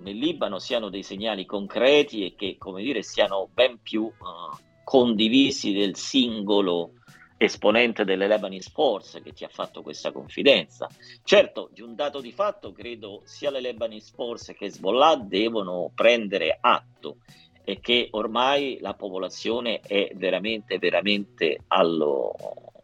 nel 0.02 0.18
Libano 0.18 0.60
siano 0.60 0.90
dei 0.90 1.04
segnali 1.04 1.46
concreti 1.46 2.26
e 2.26 2.36
che, 2.36 2.56
come 2.58 2.82
dire, 2.82 3.04
siano 3.04 3.50
ben 3.54 3.80
più 3.82 4.04
uh, 4.04 4.58
condivisi 4.84 5.74
del 5.74 5.96
singolo 5.96 6.94
esponente 7.38 8.04
delle 8.04 8.28
Lebanese 8.28 8.70
Force 8.72 9.22
che 9.22 9.34
ti 9.34 9.44
ha 9.44 9.50
fatto 9.50 9.82
questa 9.82 10.12
confidenza. 10.12 10.88
Certo, 11.24 11.70
di 11.74 11.82
un 11.82 11.96
dato 11.96 12.22
di 12.22 12.32
fatto 12.32 12.72
credo 12.72 13.22
sia 13.26 13.50
le 13.50 13.62
Lebanese 13.62 14.12
Force 14.14 14.54
che 14.54 14.66
Hezbollah 14.66 15.16
devono 15.18 15.92
prendere 15.94 16.58
atto 16.60 17.18
e 17.64 17.80
che 17.80 18.10
ormai 18.12 18.78
la 18.82 18.94
popolazione 18.94 19.80
è 19.80 20.12
veramente, 20.16 20.78
veramente 20.78 21.64
allo, 21.68 22.34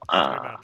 a, 0.05 0.59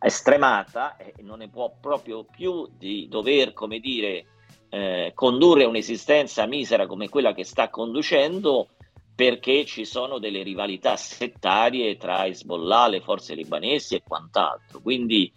estremata. 0.00 0.96
e 0.96 1.14
non 1.20 1.38
ne 1.38 1.48
può 1.48 1.74
proprio 1.80 2.24
più 2.24 2.68
di 2.76 3.08
dover, 3.08 3.52
come 3.52 3.78
dire, 3.80 4.26
eh, 4.68 5.12
condurre 5.14 5.64
un'esistenza 5.64 6.46
misera 6.46 6.86
come 6.86 7.08
quella 7.08 7.32
che 7.32 7.44
sta 7.44 7.70
conducendo 7.70 8.68
perché 9.14 9.64
ci 9.64 9.84
sono 9.84 10.18
delle 10.18 10.42
rivalità 10.42 10.96
settarie 10.96 11.96
tra 11.96 12.26
Hezbollah, 12.26 12.88
le 12.88 13.00
forze 13.00 13.34
libanesi 13.34 13.94
e 13.94 14.02
quant'altro. 14.02 14.80
Quindi 14.80 15.32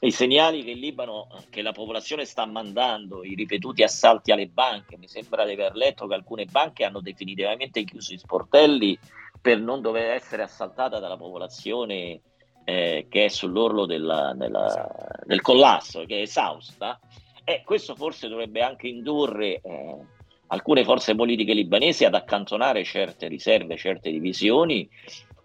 i 0.00 0.10
segnali 0.12 0.62
che 0.62 0.70
il 0.70 0.78
Libano, 0.78 1.26
che 1.50 1.62
la 1.62 1.72
popolazione 1.72 2.24
sta 2.24 2.46
mandando, 2.46 3.24
i 3.24 3.34
ripetuti 3.34 3.82
assalti 3.82 4.30
alle 4.30 4.46
banche, 4.46 4.96
mi 4.96 5.08
sembra 5.08 5.44
di 5.44 5.52
aver 5.52 5.74
letto 5.74 6.06
che 6.06 6.14
alcune 6.14 6.44
banche 6.44 6.84
hanno 6.84 7.00
definitivamente 7.00 7.82
chiuso 7.82 8.14
i 8.14 8.18
sportelli 8.18 8.96
per 9.40 9.60
non 9.60 9.80
dover 9.80 10.10
essere 10.10 10.42
assaltata 10.42 11.00
dalla 11.00 11.16
popolazione 11.16 12.20
eh, 12.64 13.06
che 13.08 13.24
è 13.24 13.28
sull'orlo 13.28 13.86
della, 13.86 14.34
della, 14.36 14.88
del 15.24 15.40
collasso, 15.40 16.04
che 16.04 16.18
è 16.18 16.22
esausta. 16.22 17.00
E 17.42 17.62
questo 17.64 17.94
forse 17.94 18.28
dovrebbe 18.28 18.60
anche 18.60 18.88
indurre 18.88 19.60
eh, 19.62 20.06
alcune 20.48 20.84
forze 20.84 21.14
politiche 21.14 21.54
libanesi 21.54 22.04
ad 22.04 22.14
accantonare 22.14 22.84
certe 22.84 23.28
riserve, 23.28 23.76
certe 23.76 24.10
divisioni, 24.10 24.88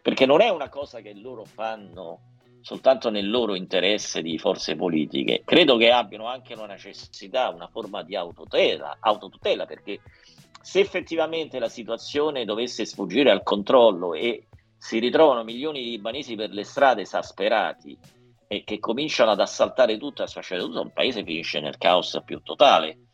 perché 0.02 0.26
non 0.26 0.42
è 0.42 0.50
una 0.50 0.70
cosa 0.70 1.02
che 1.02 1.14
loro 1.14 1.46
fanno 1.46 2.20
soltanto 2.62 3.10
nel 3.10 3.30
loro 3.30 3.56
interesse 3.56 4.22
di 4.22 4.38
forze 4.38 4.76
politiche, 4.76 5.42
credo 5.44 5.78
che 5.78 5.92
abbiano 5.92 6.28
anche 6.28 6.54
una 6.54 6.68
necessità, 6.68 7.50
una 7.50 7.68
forma 7.68 8.04
di 8.04 8.16
autotutela, 8.16 8.98
autotutela 9.00 9.66
perché 9.66 10.00
se 10.62 10.80
effettivamente 10.80 11.58
la 11.58 11.70
situazione 11.70 12.46
dovesse 12.46 12.86
sfuggire 12.86 13.32
al 13.32 13.42
controllo 13.42 14.14
e 14.14 14.48
si 14.78 15.00
ritrovano 15.00 15.44
milioni 15.44 15.84
di 15.84 15.90
libanesi 15.90 16.36
per 16.36 16.52
le 16.52 16.64
strade 16.64 17.02
esasperati 17.02 17.98
e 18.48 18.64
che 18.64 18.80
cominciano 18.80 19.32
ad 19.32 19.40
assaltare 19.40 19.98
tutto, 19.98 20.22
a 20.22 20.28
sfasciare 20.28 20.62
tutto, 20.62 20.82
un 20.82 20.94
paese 20.94 21.24
finisce 21.24 21.60
nel 21.60 21.78
caos 21.78 22.22
più 22.24 22.42
totale 22.42 23.08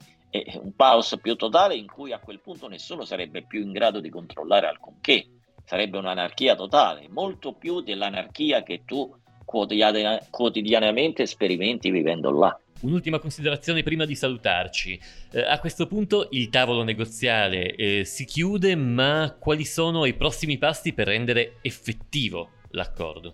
e 0.44 0.58
un 0.58 0.76
caos 0.76 1.18
più 1.22 1.36
totale 1.36 1.76
in 1.76 1.88
cui 1.88 2.12
a 2.12 2.20
quel 2.20 2.40
punto 2.40 2.68
nessuno 2.68 3.06
sarebbe 3.06 3.44
più 3.44 3.62
in 3.62 3.72
grado 3.72 4.00
di 4.00 4.10
controllare 4.10 4.68
alcunché, 4.68 5.28
sarebbe 5.64 5.98
un'anarchia 5.98 6.56
totale, 6.56 7.08
molto 7.10 7.54
più 7.54 7.82
dell'anarchia 7.82 8.64
che 8.64 8.84
tu 8.86 9.14
quotidiana- 9.44 10.20
quotidianamente 10.30 11.26
sperimenti 11.26 11.90
vivendo 11.90 12.32
là. 12.32 12.60
Un'ultima 12.82 13.18
considerazione 13.18 13.82
prima 13.82 14.06
di 14.06 14.14
salutarci. 14.14 15.00
Eh, 15.32 15.42
a 15.42 15.60
questo 15.60 15.88
punto 15.88 16.28
il 16.32 16.50
tavolo 16.50 16.84
negoziale 16.84 17.74
eh, 17.74 18.06
si 18.06 18.26
chiude, 18.26 18.76
ma 18.76 19.36
quali 19.40 19.66
sono 19.66 20.06
i 20.06 20.14
prossimi 20.14 20.58
passi 20.58 20.94
per 20.94 21.08
rendere 21.08 21.58
effettivo 21.62 22.52
l'accordo? 22.72 23.34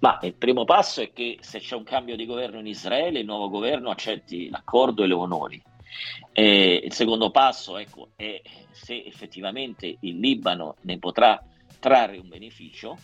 Ma 0.00 0.18
il 0.22 0.34
primo 0.34 0.64
passo 0.64 1.00
è 1.00 1.12
che 1.12 1.38
se 1.40 1.60
c'è 1.60 1.76
un 1.76 1.84
cambio 1.84 2.16
di 2.16 2.26
governo 2.26 2.58
in 2.58 2.66
Israele, 2.66 3.20
il 3.20 3.26
nuovo 3.26 3.48
governo 3.48 3.90
accetti 3.90 4.50
l'accordo 4.50 5.04
e 5.04 5.06
lo 5.06 5.20
onori. 5.20 5.62
E 6.32 6.82
il 6.84 6.92
secondo 6.92 7.30
passo 7.30 7.76
ecco, 7.76 8.10
è 8.16 8.40
se 8.70 9.02
effettivamente 9.06 9.96
il 10.00 10.18
Libano 10.18 10.76
ne 10.82 10.98
potrà 10.98 11.42
trarre 11.78 12.18
un 12.18 12.28
beneficio 12.28 12.96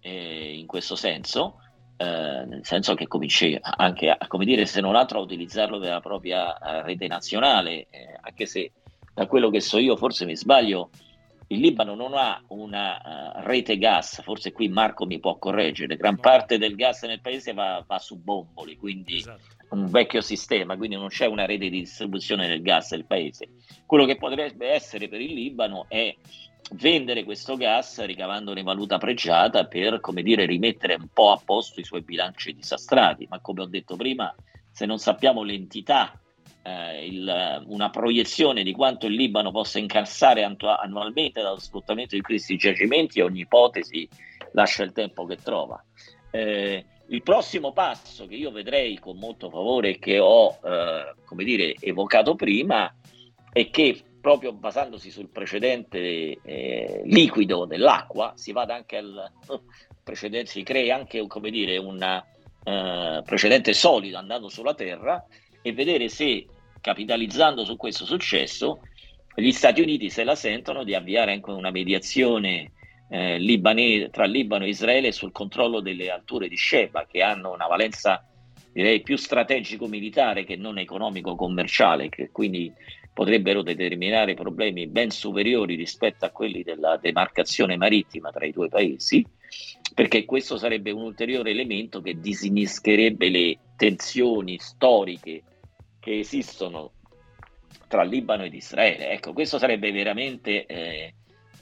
eh, 0.00 0.54
in 0.56 0.66
questo 0.66 0.96
senso, 0.96 1.60
eh, 1.96 2.04
nel 2.04 2.64
senso 2.64 2.94
che 2.94 3.06
cominci 3.06 3.58
anche 3.60 4.10
a, 4.10 4.26
come 4.26 4.44
dire, 4.44 4.66
se 4.66 4.80
non 4.80 4.96
altro 4.96 5.18
a 5.18 5.22
utilizzarlo 5.22 5.78
della 5.78 6.00
propria 6.00 6.56
uh, 6.60 6.84
rete 6.84 7.06
nazionale, 7.06 7.86
eh, 7.90 8.18
anche 8.20 8.46
se 8.46 8.72
da 9.14 9.26
quello 9.26 9.50
che 9.50 9.60
so 9.60 9.78
io, 9.78 9.96
forse 9.96 10.24
mi 10.24 10.36
sbaglio, 10.36 10.90
il 11.48 11.60
Libano 11.60 11.94
non 11.94 12.14
ha 12.14 12.42
una 12.48 13.36
uh, 13.36 13.46
rete 13.46 13.76
gas, 13.78 14.22
forse 14.22 14.52
qui 14.52 14.68
Marco 14.68 15.06
mi 15.06 15.20
può 15.20 15.38
correggere, 15.38 15.96
gran 15.96 16.18
parte 16.18 16.58
del 16.58 16.74
gas 16.74 17.02
nel 17.02 17.20
paese 17.20 17.52
va, 17.52 17.84
va 17.86 17.98
su 17.98 18.16
bomboli, 18.18 18.76
quindi 18.76 19.18
esatto 19.18 19.60
un 19.72 19.86
vecchio 19.86 20.20
sistema, 20.20 20.76
quindi 20.76 20.96
non 20.96 21.08
c'è 21.08 21.26
una 21.26 21.46
rete 21.46 21.68
di 21.68 21.80
distribuzione 21.80 22.46
del 22.46 22.62
gas 22.62 22.90
del 22.90 23.06
paese. 23.06 23.48
Quello 23.86 24.04
che 24.04 24.16
potrebbe 24.16 24.68
essere 24.68 25.08
per 25.08 25.20
il 25.20 25.32
Libano 25.32 25.86
è 25.88 26.14
vendere 26.72 27.24
questo 27.24 27.56
gas 27.56 28.02
ricavandone 28.04 28.62
valuta 28.62 28.98
pregiata 28.98 29.66
per, 29.66 30.00
come 30.00 30.22
dire, 30.22 30.46
rimettere 30.46 30.94
un 30.94 31.08
po' 31.12 31.32
a 31.32 31.40
posto 31.42 31.80
i 31.80 31.84
suoi 31.84 32.02
bilanci 32.02 32.54
disastrati. 32.54 33.26
Ma 33.28 33.40
come 33.40 33.62
ho 33.62 33.66
detto 33.66 33.96
prima, 33.96 34.34
se 34.70 34.86
non 34.86 34.98
sappiamo 34.98 35.42
l'entità, 35.42 36.18
eh, 36.62 37.06
il, 37.06 37.64
una 37.66 37.90
proiezione 37.90 38.62
di 38.62 38.72
quanto 38.72 39.06
il 39.06 39.14
Libano 39.14 39.50
possa 39.50 39.78
incassare 39.78 40.44
annualmente 40.44 41.42
dallo 41.42 41.58
sfruttamento 41.58 42.14
di 42.14 42.22
questi 42.22 42.56
giacimenti, 42.56 43.20
ogni 43.20 43.40
ipotesi 43.40 44.08
lascia 44.52 44.82
il 44.84 44.92
tempo 44.92 45.24
che 45.24 45.36
trova. 45.36 45.82
Eh, 46.30 46.84
il 47.08 47.22
prossimo 47.22 47.72
passo 47.72 48.26
che 48.26 48.34
io 48.34 48.50
vedrei 48.50 48.98
con 48.98 49.18
molto 49.18 49.50
favore 49.50 49.90
e 49.90 49.98
che 49.98 50.18
ho, 50.18 50.58
eh, 50.64 51.14
come 51.24 51.44
dire, 51.44 51.74
evocato 51.80 52.34
prima, 52.34 52.94
è 53.52 53.68
che 53.70 54.00
proprio 54.20 54.52
basandosi 54.52 55.10
sul 55.10 55.28
precedente 55.28 56.38
eh, 56.42 57.02
liquido 57.04 57.66
dell'acqua, 57.66 58.32
si 58.36 58.52
vada 58.52 58.74
anche 58.74 58.96
al 58.96 59.30
precedente, 60.02 60.50
si 60.50 60.62
crea 60.62 60.96
anche 60.96 61.26
come 61.26 61.50
dire, 61.50 61.76
un 61.76 62.00
eh, 62.02 63.22
precedente 63.24 63.72
solido 63.72 64.16
andando 64.16 64.48
sulla 64.48 64.74
Terra 64.74 65.24
e 65.60 65.72
vedere 65.72 66.08
se 66.08 66.46
capitalizzando 66.80 67.64
su 67.64 67.76
questo 67.76 68.04
successo 68.04 68.80
gli 69.34 69.50
Stati 69.50 69.80
Uniti 69.80 70.10
se 70.10 70.24
la 70.24 70.34
sentono 70.34 70.84
di 70.84 70.94
avviare 70.94 71.32
anche 71.32 71.50
una 71.50 71.70
mediazione 71.70 72.72
eh, 73.12 73.38
libanese, 73.38 74.08
tra 74.08 74.24
Libano 74.24 74.64
e 74.64 74.68
Israele 74.68 75.12
sul 75.12 75.32
controllo 75.32 75.80
delle 75.80 76.10
alture 76.10 76.48
di 76.48 76.56
Sheba 76.56 77.04
che 77.06 77.20
hanno 77.22 77.52
una 77.52 77.66
valenza 77.66 78.26
direi 78.72 79.02
più 79.02 79.16
strategico-militare 79.16 80.44
che 80.44 80.56
non 80.56 80.78
economico-commerciale, 80.78 82.08
che 82.08 82.30
quindi 82.32 82.72
potrebbero 83.12 83.60
determinare 83.60 84.32
problemi 84.32 84.86
ben 84.86 85.10
superiori 85.10 85.74
rispetto 85.74 86.24
a 86.24 86.30
quelli 86.30 86.62
della 86.62 86.96
demarcazione 86.96 87.76
marittima 87.76 88.30
tra 88.30 88.46
i 88.46 88.50
due 88.50 88.70
paesi, 88.70 89.22
perché 89.94 90.24
questo 90.24 90.56
sarebbe 90.56 90.90
un 90.90 91.02
ulteriore 91.02 91.50
elemento 91.50 92.00
che 92.00 92.18
disinnescherebbe 92.18 93.28
le 93.28 93.58
tensioni 93.76 94.58
storiche 94.58 95.42
che 96.00 96.18
esistono 96.18 96.92
tra 97.88 98.04
Libano 98.04 98.44
ed 98.44 98.54
Israele. 98.54 99.10
Ecco, 99.10 99.34
questo 99.34 99.58
sarebbe 99.58 99.92
veramente 99.92 100.64
eh, 100.64 101.14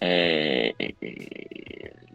eh, 0.03 0.75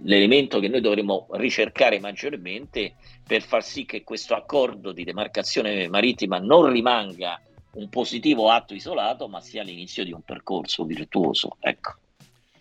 l'elemento 0.04 0.60
che 0.60 0.68
noi 0.68 0.82
dovremmo 0.82 1.28
ricercare 1.34 2.00
maggiormente 2.00 2.96
per 3.26 3.44
far 3.44 3.64
sì 3.64 3.86
che 3.86 4.04
questo 4.04 4.34
accordo 4.34 4.92
di 4.92 5.04
demarcazione 5.04 5.88
marittima 5.88 6.40
non 6.40 6.72
rimanga 6.72 7.40
un 7.74 7.88
positivo 7.90 8.50
atto 8.50 8.74
isolato, 8.74 9.28
ma 9.28 9.40
sia 9.40 9.62
l'inizio 9.62 10.04
di 10.04 10.12
un 10.12 10.22
percorso 10.22 10.84
virtuoso. 10.86 11.58
Ecco. 11.60 11.98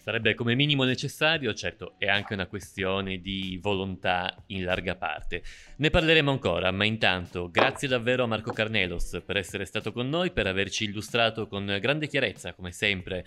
Sarebbe 0.05 0.35
come 0.35 0.55
minimo 0.55 0.85
necessario, 0.85 1.55
certo 1.55 1.95
è 1.97 2.09
anche 2.09 2.35
una 2.35 2.47
questione 2.47 3.23
di 3.23 3.59
volontà 3.63 4.37
in 4.49 4.63
larga 4.63 4.97
parte. 4.97 5.43
Ne 5.77 5.89
parleremo 5.89 6.31
ancora, 6.31 6.71
ma 6.73 6.85
intanto 6.85 7.51
grazie 7.51 7.89
davvero 7.89 8.25
a 8.25 8.27
Marco 8.27 8.53
Carnelos 8.53 9.23
per 9.25 9.39
essere 9.39 9.65
stato 9.65 9.93
con 9.93 10.11
noi, 10.11 10.31
per 10.31 10.47
averci 10.47 10.85
illustrato 10.85 11.49
con 11.49 11.79
grande 11.81 12.07
chiarezza, 12.07 12.53
come 12.53 12.71
sempre, 12.71 13.25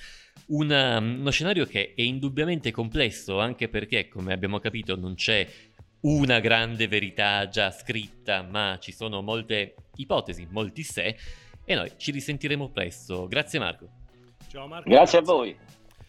una, 0.50 1.00
uno 1.00 1.32
scenario 1.32 1.66
che 1.66 1.96
è 1.96 2.02
indubbiamente 2.04 2.70
complesso, 2.70 3.40
anche 3.40 3.70
perché, 3.70 4.08
come 4.08 4.32
abbiamo 4.32 4.60
capito, 4.60 4.96
non 4.96 5.16
c'è 5.16 5.48
una 6.02 6.40
grande 6.40 6.88
verità 6.88 7.48
già 7.48 7.72
scritta, 7.72 8.44
ma 8.44 8.78
ci 8.80 8.92
sono 8.92 9.24
molte 9.24 9.74
ipotesi, 9.96 10.48
molti 10.52 10.84
sé, 10.84 11.18
e 11.66 11.74
noi 11.74 11.92
ci 11.98 12.12
risentiremo 12.12 12.70
presto. 12.70 13.28
Grazie 13.28 13.58
Marco. 13.58 13.90
Ciao 14.48 14.68
Marco. 14.68 14.88
Grazie, 14.88 15.18
grazie. 15.18 15.18
a 15.18 15.22
voi. 15.24 15.58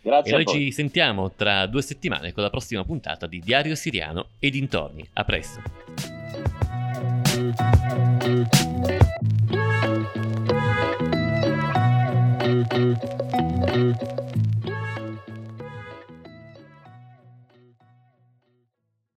Grazie. 0.00 0.32
E 0.32 0.34
noi 0.34 0.46
ci 0.46 0.72
sentiamo 0.72 1.30
tra 1.32 1.66
due 1.66 1.82
settimane 1.82 2.32
con 2.32 2.42
la 2.42 2.50
prossima 2.50 2.84
puntata 2.84 3.26
di 3.26 3.40
Diario 3.40 3.74
Siriano 3.74 4.28
e 4.38 4.50
dintorni. 4.50 5.06
A 5.14 5.24
presto. 5.24 5.62